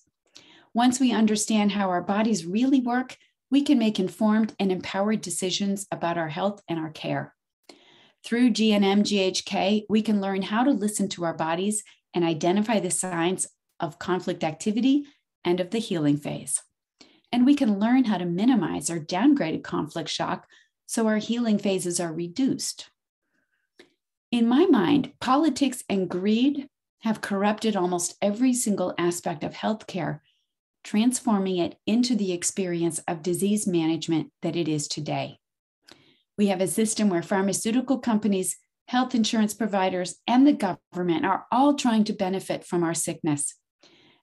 Once 0.72 0.98
we 0.98 1.12
understand 1.12 1.72
how 1.72 1.90
our 1.90 2.00
bodies 2.00 2.46
really 2.46 2.80
work, 2.80 3.18
we 3.50 3.60
can 3.60 3.78
make 3.78 4.00
informed 4.00 4.54
and 4.58 4.72
empowered 4.72 5.20
decisions 5.20 5.86
about 5.92 6.16
our 6.16 6.30
health 6.30 6.62
and 6.66 6.78
our 6.78 6.88
care. 6.88 7.34
Through 8.24 8.52
GNM 8.52 9.02
GHK, 9.02 9.84
we 9.90 10.00
can 10.00 10.22
learn 10.22 10.40
how 10.40 10.64
to 10.64 10.70
listen 10.70 11.10
to 11.10 11.26
our 11.26 11.34
bodies 11.34 11.84
and 12.14 12.24
identify 12.24 12.80
the 12.80 12.90
signs 12.90 13.48
of 13.80 13.98
conflict 13.98 14.44
activity 14.44 15.04
and 15.44 15.60
of 15.60 15.72
the 15.72 15.78
healing 15.78 16.16
phase. 16.16 16.62
And 17.32 17.44
we 17.44 17.54
can 17.54 17.78
learn 17.78 18.04
how 18.04 18.16
to 18.16 18.24
minimize 18.24 18.88
our 18.88 18.98
downgraded 18.98 19.62
conflict 19.62 20.08
shock 20.08 20.46
so 20.90 21.06
our 21.06 21.18
healing 21.18 21.56
phases 21.56 22.00
are 22.00 22.12
reduced. 22.12 22.90
In 24.32 24.48
my 24.48 24.66
mind, 24.66 25.12
politics 25.20 25.84
and 25.88 26.10
greed 26.10 26.66
have 27.02 27.20
corrupted 27.20 27.76
almost 27.76 28.16
every 28.20 28.52
single 28.52 28.92
aspect 28.98 29.44
of 29.44 29.52
healthcare 29.52 30.18
transforming 30.82 31.58
it 31.58 31.76
into 31.86 32.16
the 32.16 32.32
experience 32.32 32.98
of 33.06 33.22
disease 33.22 33.68
management 33.68 34.32
that 34.42 34.56
it 34.56 34.66
is 34.66 34.88
today. 34.88 35.38
We 36.36 36.48
have 36.48 36.60
a 36.60 36.66
system 36.66 37.08
where 37.08 37.22
pharmaceutical 37.22 38.00
companies, 38.00 38.56
health 38.88 39.14
insurance 39.14 39.54
providers, 39.54 40.16
and 40.26 40.44
the 40.44 40.76
government 40.92 41.24
are 41.24 41.46
all 41.52 41.74
trying 41.74 42.02
to 42.04 42.12
benefit 42.12 42.64
from 42.64 42.82
our 42.82 42.94
sickness. 42.94 43.54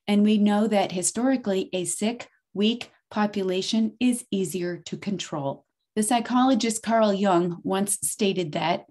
And 0.05 0.21
we 0.21 0.37
know 0.37 0.67
that 0.67 0.91
historically, 0.91 1.69
a 1.71 1.85
sick, 1.85 2.27
weak 2.53 2.91
population 3.09 3.95
is 4.01 4.25
easier 4.31 4.75
to 4.87 4.97
control. 4.97 5.63
The 5.97 6.03
psychologist 6.03 6.83
Carl 6.83 7.11
Jung 7.11 7.59
once 7.63 7.97
stated 8.03 8.51
that 8.51 8.85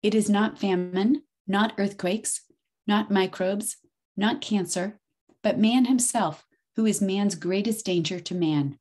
it 0.00 0.14
is 0.14 0.30
not 0.30 0.60
famine, 0.60 1.24
not 1.48 1.72
earthquakes, 1.76 2.42
not 2.86 3.10
microbes, 3.10 3.78
not 4.16 4.40
cancer, 4.40 5.00
but 5.42 5.58
man 5.58 5.86
himself 5.86 6.46
who 6.76 6.86
is 6.86 7.00
man's 7.00 7.34
greatest 7.34 7.84
danger 7.84 8.20
to 8.20 8.34
man, 8.36 8.78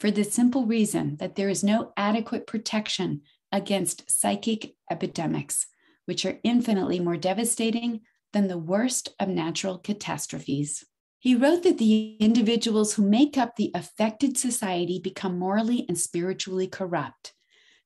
for 0.00 0.10
the 0.10 0.24
simple 0.24 0.66
reason 0.66 1.14
that 1.18 1.36
there 1.36 1.48
is 1.48 1.62
no 1.62 1.92
adequate 1.96 2.44
protection 2.44 3.20
against 3.52 4.10
psychic 4.10 4.74
epidemics, 4.90 5.68
which 6.06 6.26
are 6.26 6.40
infinitely 6.42 6.98
more 6.98 7.16
devastating 7.16 8.00
than 8.32 8.48
the 8.48 8.58
worst 8.58 9.10
of 9.20 9.28
natural 9.28 9.78
catastrophes. 9.78 10.84
He 11.20 11.36
wrote 11.36 11.62
that 11.62 11.78
the 11.78 12.16
individuals 12.18 12.94
who 12.94 13.08
make 13.08 13.38
up 13.38 13.54
the 13.54 13.70
affected 13.74 14.36
society 14.36 14.98
become 14.98 15.38
morally 15.38 15.84
and 15.88 15.96
spiritually 15.96 16.66
corrupt. 16.66 17.34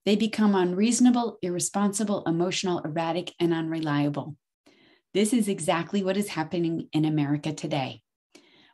They 0.06 0.16
become 0.16 0.54
unreasonable, 0.54 1.38
irresponsible, 1.42 2.22
emotional, 2.24 2.78
erratic, 2.80 3.34
and 3.38 3.52
unreliable. 3.52 4.36
This 5.12 5.32
is 5.32 5.48
exactly 5.48 6.02
what 6.02 6.16
is 6.16 6.28
happening 6.28 6.88
in 6.92 7.04
America 7.04 7.52
today 7.52 8.04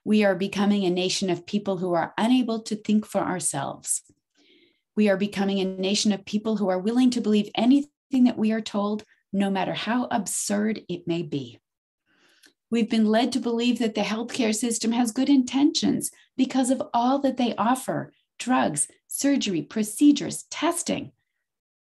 we 0.04 0.24
are 0.24 0.34
becoming 0.34 0.84
a 0.84 0.90
nation 0.90 1.30
of 1.30 1.46
people 1.46 1.76
who 1.76 1.94
are 1.94 2.14
unable 2.16 2.62
to 2.62 2.76
think 2.76 3.06
for 3.06 3.20
ourselves. 3.20 4.02
We 4.96 5.08
are 5.08 5.16
becoming 5.16 5.60
a 5.60 5.64
nation 5.64 6.12
of 6.12 6.24
people 6.24 6.56
who 6.56 6.68
are 6.68 6.78
willing 6.78 7.10
to 7.10 7.20
believe 7.20 7.50
anything 7.54 8.24
that 8.24 8.38
we 8.38 8.52
are 8.52 8.60
told, 8.60 9.04
no 9.32 9.50
matter 9.50 9.74
how 9.74 10.08
absurd 10.10 10.82
it 10.88 11.06
may 11.06 11.22
be. 11.22 11.58
We've 12.70 12.88
been 12.88 13.06
led 13.06 13.32
to 13.32 13.40
believe 13.40 13.80
that 13.80 13.94
the 13.94 14.02
healthcare 14.02 14.54
system 14.54 14.92
has 14.92 15.10
good 15.10 15.28
intentions 15.28 16.10
because 16.36 16.70
of 16.70 16.82
all 16.94 17.18
that 17.20 17.36
they 17.36 17.54
offer 17.56 18.12
drugs, 18.38 18.88
surgery, 19.08 19.62
procedures, 19.62 20.44
testing. 20.50 21.12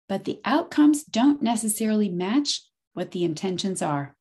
But 0.08 0.24
the 0.24 0.40
outcomes 0.44 1.04
don't 1.04 1.40
necessarily 1.40 2.08
match 2.08 2.62
what 2.94 3.12
the 3.12 3.24
intentions 3.24 3.80
are. 3.80 4.16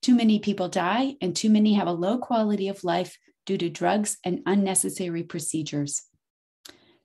Too 0.00 0.14
many 0.14 0.38
people 0.38 0.68
die, 0.68 1.16
and 1.20 1.36
too 1.36 1.50
many 1.50 1.74
have 1.74 1.86
a 1.86 1.92
low 1.92 2.18
quality 2.18 2.68
of 2.68 2.82
life 2.82 3.18
due 3.46 3.58
to 3.58 3.68
drugs 3.68 4.16
and 4.24 4.40
unnecessary 4.46 5.22
procedures. 5.22 6.02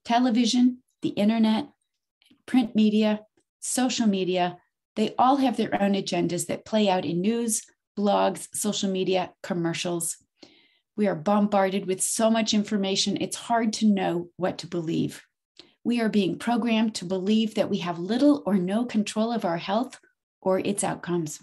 Television, 0.06 0.80
the 1.02 1.10
internet, 1.10 1.68
print 2.46 2.76
media, 2.76 3.22
social 3.60 4.08
media, 4.08 4.58
they 4.96 5.13
all 5.18 5.38
have 5.38 5.58
their 5.58 5.82
own 5.82 5.94
agendas 5.94 6.48
that 6.48 6.65
play 6.65 6.89
out 6.89 7.06
in 7.06 7.22
news, 7.22 7.62
blogs, 8.00 8.48
social 8.54 8.90
media, 8.90 9.34
commercials. 9.44 10.18
We 10.96 11.08
are 11.08 11.16
bombarded 11.16 11.86
with 11.86 12.02
so 12.02 12.32
much 12.32 12.54
information, 12.54 13.18
it's 13.20 13.36
hard 13.36 13.74
to 13.74 13.88
know 13.88 14.30
what 14.38 14.60
to 14.60 14.68
believe. 14.68 15.24
We 15.84 16.00
are 16.02 16.10
being 16.10 16.40
programmed 16.40 16.96
to 16.96 17.06
believe 17.06 17.56
that 17.56 17.70
we 17.70 17.80
have 17.80 18.00
little 18.00 18.44
or 18.46 18.56
no 18.56 18.86
control 18.86 19.32
of 19.32 19.46
our 19.46 19.58
health 19.58 20.00
or 20.42 20.60
its 20.60 20.84
outcomes. 20.84 21.42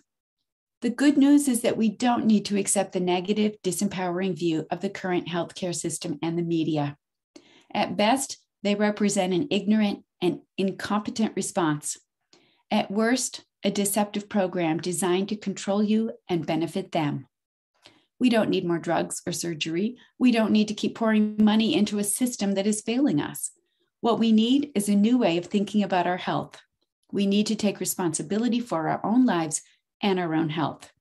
The 0.82 0.90
good 0.90 1.16
news 1.16 1.48
is 1.48 1.62
that 1.62 1.76
we 1.76 1.88
don't 1.88 2.26
need 2.26 2.44
to 2.46 2.58
accept 2.58 2.92
the 2.92 3.00
negative, 3.00 3.56
disempowering 3.64 4.38
view 4.38 4.66
of 4.70 4.80
the 4.80 4.90
current 4.90 5.26
healthcare 5.26 5.74
system 5.74 6.18
and 6.22 6.38
the 6.38 6.42
media. 6.42 6.96
At 7.72 7.96
best, 7.96 8.38
they 8.62 8.74
represent 8.74 9.32
an 9.32 9.48
ignorant 9.50 10.04
and 10.20 10.40
incompetent 10.58 11.32
response. 11.34 11.98
At 12.70 12.90
worst, 12.90 13.44
a 13.64 13.70
deceptive 13.70 14.28
program 14.28 14.78
designed 14.78 15.28
to 15.28 15.36
control 15.36 15.82
you 15.82 16.12
and 16.28 16.46
benefit 16.46 16.92
them. 16.92 17.26
We 18.18 18.30
don't 18.30 18.50
need 18.50 18.64
more 18.64 18.78
drugs 18.78 19.22
or 19.26 19.32
surgery. 19.32 19.96
We 20.18 20.30
don't 20.30 20.52
need 20.52 20.68
to 20.68 20.74
keep 20.74 20.94
pouring 20.94 21.36
money 21.38 21.74
into 21.74 21.98
a 21.98 22.04
system 22.04 22.52
that 22.52 22.66
is 22.66 22.80
failing 22.80 23.20
us. 23.20 23.50
What 24.00 24.18
we 24.18 24.32
need 24.32 24.72
is 24.74 24.88
a 24.88 24.94
new 24.94 25.18
way 25.18 25.36
of 25.36 25.46
thinking 25.46 25.82
about 25.82 26.06
our 26.06 26.16
health. 26.16 26.60
We 27.12 27.26
need 27.26 27.46
to 27.48 27.56
take 27.56 27.80
responsibility 27.80 28.60
for 28.60 28.88
our 28.88 29.04
own 29.04 29.26
lives 29.26 29.62
and 30.02 30.18
our 30.18 30.34
own 30.34 30.50
health. 30.50 30.92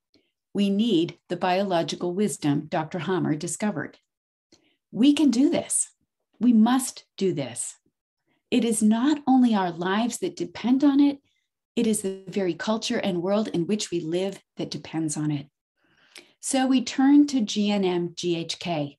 We 0.54 0.70
need 0.70 1.20
the 1.30 1.38
biological 1.38 2.14
wisdom 2.14 2.68
Dr. 2.68 3.00
Hamer 3.00 3.36
discovered. 3.36 3.98
We 4.92 5.14
can 5.14 5.30
do 5.30 5.50
this. 5.50 5.90
We 6.40 6.54
must 6.54 7.06
do 7.18 7.34
this. 7.34 7.76
It 8.52 8.64
is 8.64 8.82
not 8.82 9.22
only 9.28 9.54
our 9.54 9.72
lives 9.72 10.20
that 10.20 10.38
depend 10.38 10.84
on 10.84 11.00
it, 11.00 11.20
it 11.76 11.88
is 11.88 12.02
the 12.02 12.24
very 12.28 12.54
culture 12.54 12.98
and 12.98 13.22
world 13.22 13.48
in 13.50 13.68
which 13.68 13.92
we 13.92 14.00
live 14.00 14.40
that 14.58 14.72
depends 14.72 15.18
on 15.18 15.32
it. 15.32 15.48
So 16.40 16.68
we 16.68 16.84
turn 16.84 17.28
to 17.28 17.42
GNM 17.42 18.16
GHK, 18.16 18.98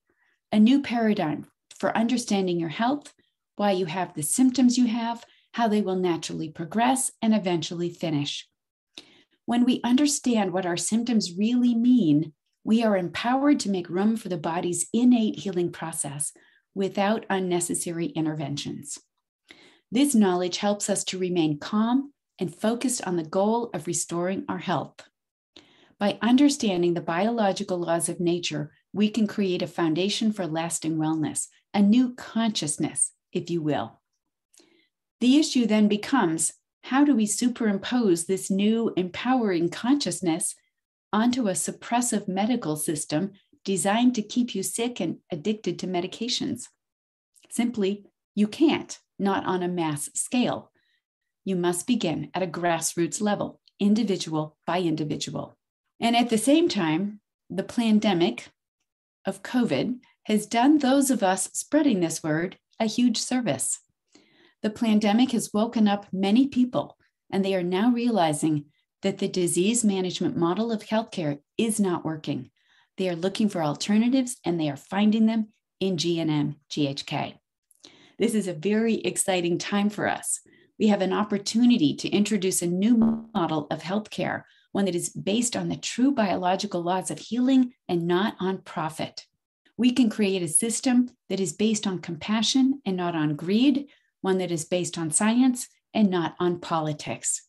a 0.51 0.59
new 0.59 0.81
paradigm 0.81 1.47
for 1.79 1.95
understanding 1.95 2.59
your 2.59 2.69
health, 2.69 3.13
why 3.55 3.71
you 3.71 3.85
have 3.85 4.13
the 4.13 4.23
symptoms 4.23 4.77
you 4.77 4.85
have, 4.87 5.23
how 5.53 5.67
they 5.67 5.81
will 5.81 5.95
naturally 5.95 6.49
progress, 6.49 7.11
and 7.21 7.33
eventually 7.33 7.89
finish. 7.89 8.47
When 9.45 9.63
we 9.63 9.81
understand 9.83 10.51
what 10.51 10.65
our 10.65 10.77
symptoms 10.77 11.37
really 11.37 11.73
mean, 11.73 12.33
we 12.63 12.83
are 12.83 12.97
empowered 12.97 13.61
to 13.61 13.69
make 13.69 13.89
room 13.89 14.17
for 14.17 14.27
the 14.27 14.37
body's 14.37 14.87
innate 14.93 15.39
healing 15.39 15.71
process 15.71 16.33
without 16.75 17.25
unnecessary 17.29 18.07
interventions. 18.07 18.99
This 19.89 20.13
knowledge 20.13 20.57
helps 20.57 20.89
us 20.89 21.05
to 21.05 21.17
remain 21.17 21.59
calm 21.59 22.11
and 22.39 22.53
focused 22.53 23.05
on 23.07 23.15
the 23.15 23.23
goal 23.23 23.69
of 23.73 23.87
restoring 23.87 24.45
our 24.47 24.59
health. 24.59 25.01
By 25.99 26.19
understanding 26.21 26.93
the 26.93 27.01
biological 27.01 27.79
laws 27.79 28.07
of 28.07 28.19
nature, 28.19 28.71
we 28.93 29.09
can 29.09 29.25
create 29.27 29.61
a 29.61 29.67
foundation 29.67 30.31
for 30.31 30.45
lasting 30.45 30.97
wellness, 30.97 31.47
a 31.73 31.81
new 31.81 32.13
consciousness, 32.13 33.11
if 33.31 33.49
you 33.49 33.61
will. 33.61 33.99
The 35.19 35.37
issue 35.37 35.65
then 35.65 35.87
becomes 35.87 36.53
how 36.83 37.03
do 37.03 37.15
we 37.15 37.25
superimpose 37.25 38.25
this 38.25 38.51
new 38.51 38.93
empowering 38.95 39.69
consciousness 39.69 40.55
onto 41.11 41.47
a 41.47 41.53
suppressive 41.53 42.27
medical 42.27 42.75
system 42.75 43.31
designed 43.65 44.15
to 44.15 44.21
keep 44.21 44.53
you 44.53 44.63
sick 44.63 44.99
and 44.99 45.17
addicted 45.31 45.79
to 45.79 45.87
medications? 45.87 46.67
Simply, 47.49 48.05
you 48.35 48.47
can't, 48.47 48.99
not 49.17 49.45
on 49.45 49.63
a 49.63 49.67
mass 49.67 50.09
scale. 50.13 50.71
You 51.47 51.55
must 51.55 51.87
begin 51.87 52.29
at 52.33 52.43
a 52.43 52.45
grassroots 52.45 53.21
level, 53.21 53.61
individual 53.79 54.57
by 54.65 54.81
individual. 54.81 55.57
And 55.97 56.13
at 56.13 56.29
the 56.29 56.37
same 56.37 56.67
time, 56.67 57.21
the 57.49 57.63
pandemic 57.63 58.49
of 59.25 59.43
COVID 59.43 59.99
has 60.23 60.45
done 60.45 60.79
those 60.79 61.09
of 61.09 61.23
us 61.23 61.49
spreading 61.53 62.01
this 62.01 62.21
word 62.21 62.57
a 62.81 62.85
huge 62.85 63.15
service. 63.15 63.79
The 64.61 64.69
pandemic 64.69 65.31
has 65.31 65.53
woken 65.53 65.87
up 65.87 66.07
many 66.11 66.49
people, 66.49 66.97
and 67.31 67.45
they 67.45 67.55
are 67.55 67.63
now 67.63 67.91
realizing 67.91 68.65
that 69.01 69.19
the 69.19 69.29
disease 69.29 69.85
management 69.85 70.35
model 70.35 70.69
of 70.69 70.83
healthcare 70.83 71.39
is 71.57 71.79
not 71.79 72.03
working. 72.03 72.51
They 72.97 73.07
are 73.07 73.15
looking 73.15 73.47
for 73.47 73.63
alternatives 73.63 74.35
and 74.43 74.59
they 74.59 74.69
are 74.69 74.75
finding 74.75 75.27
them 75.27 75.53
in 75.79 75.95
GNM 75.95 76.57
GHK. 76.69 77.35
This 78.19 78.35
is 78.35 78.49
a 78.49 78.53
very 78.53 78.95
exciting 78.95 79.57
time 79.57 79.89
for 79.89 80.09
us. 80.09 80.41
We 80.79 80.87
have 80.87 81.01
an 81.01 81.13
opportunity 81.13 81.95
to 81.95 82.09
introduce 82.09 82.61
a 82.61 82.67
new 82.67 82.97
model 83.33 83.67
of 83.71 83.81
healthcare, 83.81 84.43
one 84.71 84.85
that 84.85 84.95
is 84.95 85.09
based 85.09 85.55
on 85.55 85.69
the 85.69 85.75
true 85.75 86.11
biological 86.11 86.81
laws 86.81 87.09
of 87.09 87.19
healing 87.19 87.73
and 87.89 88.07
not 88.07 88.35
on 88.39 88.59
profit. 88.59 89.25
We 89.75 89.91
can 89.91 90.09
create 90.09 90.43
a 90.43 90.47
system 90.47 91.09
that 91.29 91.39
is 91.39 91.53
based 91.53 91.87
on 91.87 91.99
compassion 91.99 92.81
and 92.85 92.95
not 92.95 93.15
on 93.15 93.35
greed, 93.35 93.87
one 94.21 94.37
that 94.37 94.51
is 94.51 94.65
based 94.65 94.97
on 94.97 95.11
science 95.11 95.67
and 95.93 96.09
not 96.09 96.35
on 96.39 96.59
politics. 96.59 97.43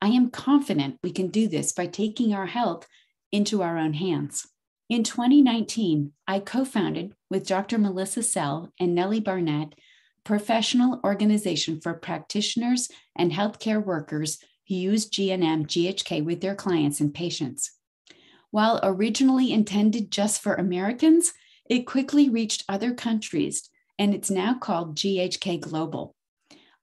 I 0.00 0.08
am 0.08 0.30
confident 0.30 0.98
we 1.02 1.12
can 1.12 1.28
do 1.28 1.48
this 1.48 1.72
by 1.72 1.86
taking 1.86 2.32
our 2.32 2.46
health 2.46 2.86
into 3.32 3.62
our 3.62 3.78
own 3.78 3.94
hands. 3.94 4.46
In 4.88 5.04
2019, 5.04 6.12
I 6.26 6.40
co 6.40 6.64
founded 6.64 7.14
with 7.28 7.46
Dr. 7.46 7.78
Melissa 7.78 8.22
Sell 8.22 8.72
and 8.80 8.94
Nellie 8.94 9.20
Barnett 9.20 9.74
professional 10.30 11.00
organization 11.02 11.80
for 11.80 11.92
practitioners 11.92 12.88
and 13.16 13.32
healthcare 13.32 13.84
workers 13.84 14.38
who 14.68 14.76
use 14.76 15.10
GNM 15.10 15.66
GHK 15.66 16.24
with 16.24 16.40
their 16.40 16.54
clients 16.54 17.00
and 17.00 17.12
patients. 17.12 17.72
While 18.52 18.78
originally 18.84 19.52
intended 19.52 20.12
just 20.12 20.40
for 20.40 20.54
Americans, 20.54 21.32
it 21.68 21.80
quickly 21.80 22.28
reached 22.28 22.62
other 22.68 22.94
countries 22.94 23.68
and 23.98 24.14
it's 24.14 24.30
now 24.30 24.54
called 24.54 24.94
GHK 24.94 25.62
Global. 25.62 26.14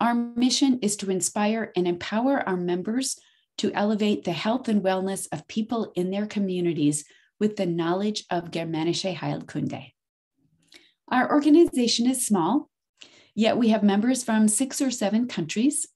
Our 0.01 0.13
mission 0.13 0.79
is 0.81 0.97
to 0.97 1.09
inspire 1.09 1.71
and 1.73 1.87
empower 1.87 2.43
our 2.45 2.57
members 2.57 3.17
to 3.59 3.71
elevate 3.71 4.25
the 4.25 4.33
health 4.33 4.67
and 4.67 4.83
wellness 4.83 5.25
of 5.31 5.47
people 5.47 5.93
in 5.95 6.11
their 6.11 6.25
communities 6.25 7.05
with 7.39 7.55
the 7.55 7.65
knowledge 7.65 8.25
of 8.29 8.51
Germanische 8.51 9.15
Heilkunde. 9.15 9.93
Our 11.09 11.31
organization 11.31 12.07
is 12.07 12.25
small, 12.27 12.69
Yet 13.37 13.55
we 13.55 13.67
have 13.67 13.83
members 13.83 14.23
from 14.23 14.47
six 14.47 14.81
or 14.81 14.89
seven 14.89 15.27
countries. 15.27 15.87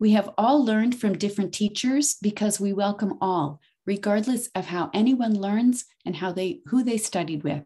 We 0.00 0.10
have 0.10 0.28
all 0.36 0.64
learned 0.64 1.00
from 1.00 1.16
different 1.16 1.54
teachers 1.54 2.16
because 2.20 2.58
we 2.58 2.72
welcome 2.72 3.16
all, 3.20 3.60
regardless 3.86 4.48
of 4.56 4.66
how 4.66 4.90
anyone 4.92 5.40
learns 5.40 5.84
and 6.04 6.16
how 6.16 6.32
they 6.32 6.62
who 6.66 6.82
they 6.82 6.96
studied 6.96 7.44
with. 7.44 7.62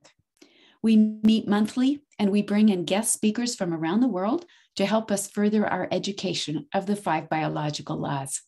We 0.82 0.96
meet 1.24 1.48
monthly 1.48 2.02
and 2.18 2.30
we 2.30 2.42
bring 2.42 2.68
in 2.68 2.84
guest 2.84 3.14
speakers 3.14 3.54
from 3.54 3.72
around 3.72 4.00
the 4.00 4.08
world 4.08 4.44
to 4.76 4.84
help 4.84 5.10
us 5.10 5.30
further 5.30 5.66
our 5.66 5.88
education 5.90 6.66
of 6.74 6.84
the 6.84 6.94
five 6.94 7.30
biological 7.30 7.96
laws. 7.96 8.42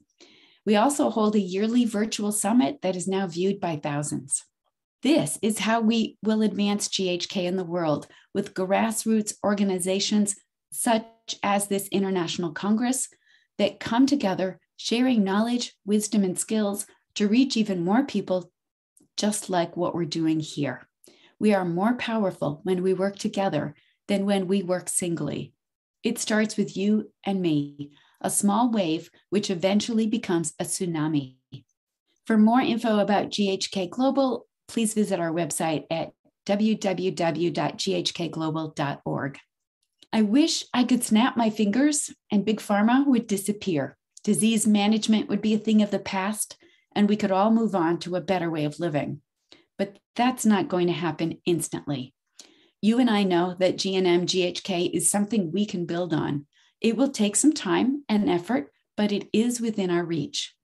We 0.66 0.76
also 0.76 1.08
hold 1.08 1.36
a 1.36 1.40
yearly 1.40 1.86
virtual 1.86 2.32
summit 2.32 2.82
that 2.82 2.96
is 2.96 3.08
now 3.08 3.26
viewed 3.26 3.60
by 3.60 3.76
thousands. 3.76 4.44
This 5.02 5.38
is 5.40 5.60
how 5.60 5.80
we 5.80 6.18
will 6.22 6.42
advance 6.42 6.88
GHK 6.88 7.44
in 7.44 7.56
the 7.56 7.64
world 7.64 8.08
with 8.34 8.52
grassroots 8.52 9.32
organizations 9.42 10.36
such 10.76 11.36
as 11.42 11.68
this 11.68 11.88
International 11.88 12.52
Congress, 12.52 13.08
that 13.58 13.80
come 13.80 14.06
together 14.06 14.60
sharing 14.76 15.24
knowledge, 15.24 15.74
wisdom, 15.86 16.22
and 16.22 16.38
skills 16.38 16.84
to 17.14 17.26
reach 17.26 17.56
even 17.56 17.82
more 17.82 18.04
people, 18.04 18.52
just 19.16 19.48
like 19.48 19.74
what 19.76 19.94
we're 19.94 20.04
doing 20.04 20.40
here. 20.40 20.86
We 21.38 21.54
are 21.54 21.64
more 21.64 21.94
powerful 21.94 22.60
when 22.62 22.82
we 22.82 22.92
work 22.92 23.16
together 23.16 23.74
than 24.08 24.26
when 24.26 24.46
we 24.46 24.62
work 24.62 24.90
singly. 24.90 25.54
It 26.02 26.18
starts 26.18 26.58
with 26.58 26.76
you 26.76 27.10
and 27.24 27.40
me, 27.40 27.92
a 28.20 28.28
small 28.30 28.70
wave 28.70 29.10
which 29.30 29.50
eventually 29.50 30.06
becomes 30.06 30.52
a 30.60 30.64
tsunami. 30.64 31.36
For 32.26 32.36
more 32.36 32.60
info 32.60 32.98
about 32.98 33.30
GHK 33.30 33.88
Global, 33.90 34.46
please 34.68 34.92
visit 34.94 35.20
our 35.20 35.32
website 35.32 35.84
at 35.90 36.12
www.ghkglobal.org. 36.46 39.38
I 40.16 40.22
wish 40.22 40.64
I 40.72 40.84
could 40.84 41.04
snap 41.04 41.36
my 41.36 41.50
fingers 41.50 42.10
and 42.32 42.42
Big 42.42 42.58
Pharma 42.58 43.06
would 43.06 43.26
disappear. 43.26 43.98
Disease 44.24 44.66
management 44.66 45.28
would 45.28 45.42
be 45.42 45.52
a 45.52 45.58
thing 45.58 45.82
of 45.82 45.90
the 45.90 45.98
past, 45.98 46.56
and 46.94 47.06
we 47.06 47.16
could 47.16 47.30
all 47.30 47.50
move 47.50 47.74
on 47.74 47.98
to 47.98 48.16
a 48.16 48.22
better 48.22 48.50
way 48.50 48.64
of 48.64 48.80
living. 48.80 49.20
But 49.76 49.98
that's 50.14 50.46
not 50.46 50.70
going 50.70 50.86
to 50.86 50.94
happen 50.94 51.42
instantly. 51.44 52.14
You 52.80 52.98
and 52.98 53.10
I 53.10 53.24
know 53.24 53.56
that 53.58 53.76
GNM 53.76 54.22
GHK 54.22 54.90
is 54.90 55.10
something 55.10 55.52
we 55.52 55.66
can 55.66 55.84
build 55.84 56.14
on. 56.14 56.46
It 56.80 56.96
will 56.96 57.10
take 57.10 57.36
some 57.36 57.52
time 57.52 58.02
and 58.08 58.30
effort, 58.30 58.72
but 58.96 59.12
it 59.12 59.28
is 59.34 59.60
within 59.60 59.90
our 59.90 60.02
reach. 60.02 60.54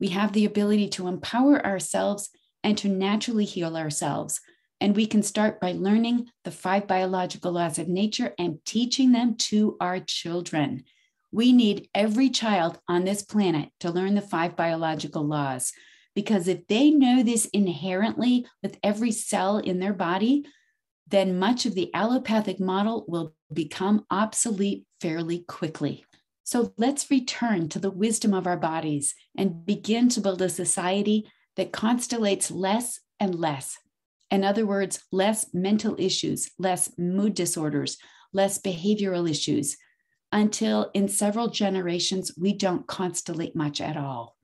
We 0.00 0.08
have 0.08 0.34
the 0.34 0.44
ability 0.44 0.90
to 0.90 1.08
empower 1.08 1.64
ourselves 1.64 2.28
and 2.62 2.76
to 2.76 2.90
naturally 2.90 3.46
heal 3.46 3.74
ourselves 3.74 4.38
and 4.82 4.96
we 4.96 5.06
can 5.06 5.22
start 5.22 5.60
by 5.60 5.70
learning 5.70 6.28
the 6.42 6.50
five 6.50 6.88
biological 6.88 7.52
laws 7.52 7.78
of 7.78 7.86
nature 7.86 8.34
and 8.36 8.58
teaching 8.64 9.12
them 9.12 9.36
to 9.36 9.76
our 9.80 10.00
children. 10.00 10.82
We 11.30 11.52
need 11.52 11.88
every 11.94 12.30
child 12.30 12.80
on 12.88 13.04
this 13.04 13.22
planet 13.22 13.68
to 13.78 13.92
learn 13.92 14.16
the 14.16 14.20
five 14.20 14.56
biological 14.56 15.24
laws 15.24 15.72
because 16.16 16.48
if 16.48 16.66
they 16.66 16.90
know 16.90 17.22
this 17.22 17.46
inherently 17.52 18.44
with 18.60 18.76
every 18.82 19.12
cell 19.12 19.58
in 19.58 19.78
their 19.78 19.92
body, 19.92 20.46
then 21.06 21.38
much 21.38 21.64
of 21.64 21.76
the 21.76 21.94
allopathic 21.94 22.58
model 22.58 23.04
will 23.06 23.36
become 23.52 24.04
obsolete 24.10 24.84
fairly 25.00 25.44
quickly. 25.46 26.04
So 26.42 26.74
let's 26.76 27.08
return 27.08 27.68
to 27.68 27.78
the 27.78 27.90
wisdom 27.90 28.34
of 28.34 28.48
our 28.48 28.56
bodies 28.56 29.14
and 29.38 29.64
begin 29.64 30.08
to 30.08 30.20
build 30.20 30.42
a 30.42 30.48
society 30.48 31.30
that 31.54 31.72
constellates 31.72 32.50
less 32.52 32.98
and 33.20 33.36
less 33.36 33.78
in 34.32 34.44
other 34.44 34.64
words, 34.64 35.04
less 35.12 35.52
mental 35.52 35.94
issues, 35.98 36.50
less 36.58 36.90
mood 36.98 37.34
disorders, 37.34 37.98
less 38.32 38.58
behavioral 38.58 39.30
issues, 39.30 39.76
until 40.32 40.90
in 40.94 41.06
several 41.06 41.48
generations, 41.48 42.32
we 42.38 42.54
don't 42.54 42.86
constellate 42.86 43.54
much 43.54 43.80
at 43.82 43.98
all. 43.98 44.38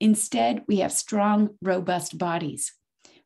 Instead, 0.00 0.64
we 0.66 0.78
have 0.78 0.90
strong, 0.90 1.50
robust 1.62 2.18
bodies. 2.18 2.72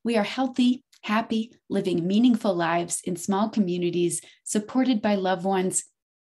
We 0.05 0.19
are 0.19 0.23
healthy, 0.23 0.85
happy, 1.01 1.53
living 1.71 2.07
meaningful 2.07 2.55
lives 2.55 3.01
in 3.03 3.17
small 3.17 3.49
communities 3.49 4.21
supported 4.45 5.01
by 5.01 5.15
loved 5.15 5.45
ones 5.45 5.85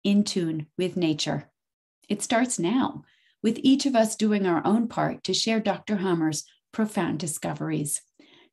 in 0.03 0.23
tune 0.23 0.67
with 0.77 0.95
nature. 0.95 1.49
It 2.07 2.21
starts 2.21 2.59
now, 2.59 3.03
with 3.41 3.57
each 3.63 3.87
of 3.87 3.95
us 3.95 4.15
doing 4.15 4.45
our 4.45 4.61
own 4.63 4.87
part 4.87 5.23
to 5.23 5.33
share 5.33 5.59
Dr. 5.59 5.97
Hamer's 5.97 6.45
profound 6.71 7.17
discoveries. 7.17 8.01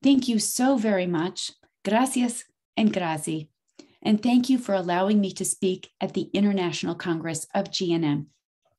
Thank 0.03 0.29
you 0.29 0.39
so 0.39 0.77
very 0.77 1.07
much. 1.07 1.53
Gracias 1.85 2.45
and 2.77 2.93
grazie. 2.93 3.49
And 4.03 4.21
thank 4.21 4.51
you 4.51 4.59
for 4.59 4.75
allowing 4.75 5.21
me 5.21 5.33
to 5.33 5.45
speak 5.45 5.91
at 6.01 6.15
the 6.15 6.29
International 6.33 6.95
Congress 6.95 7.47
of 7.55 7.67
GNM 7.71 8.27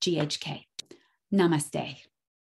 GHK. 0.02 0.66
Namaste. 1.34 2.13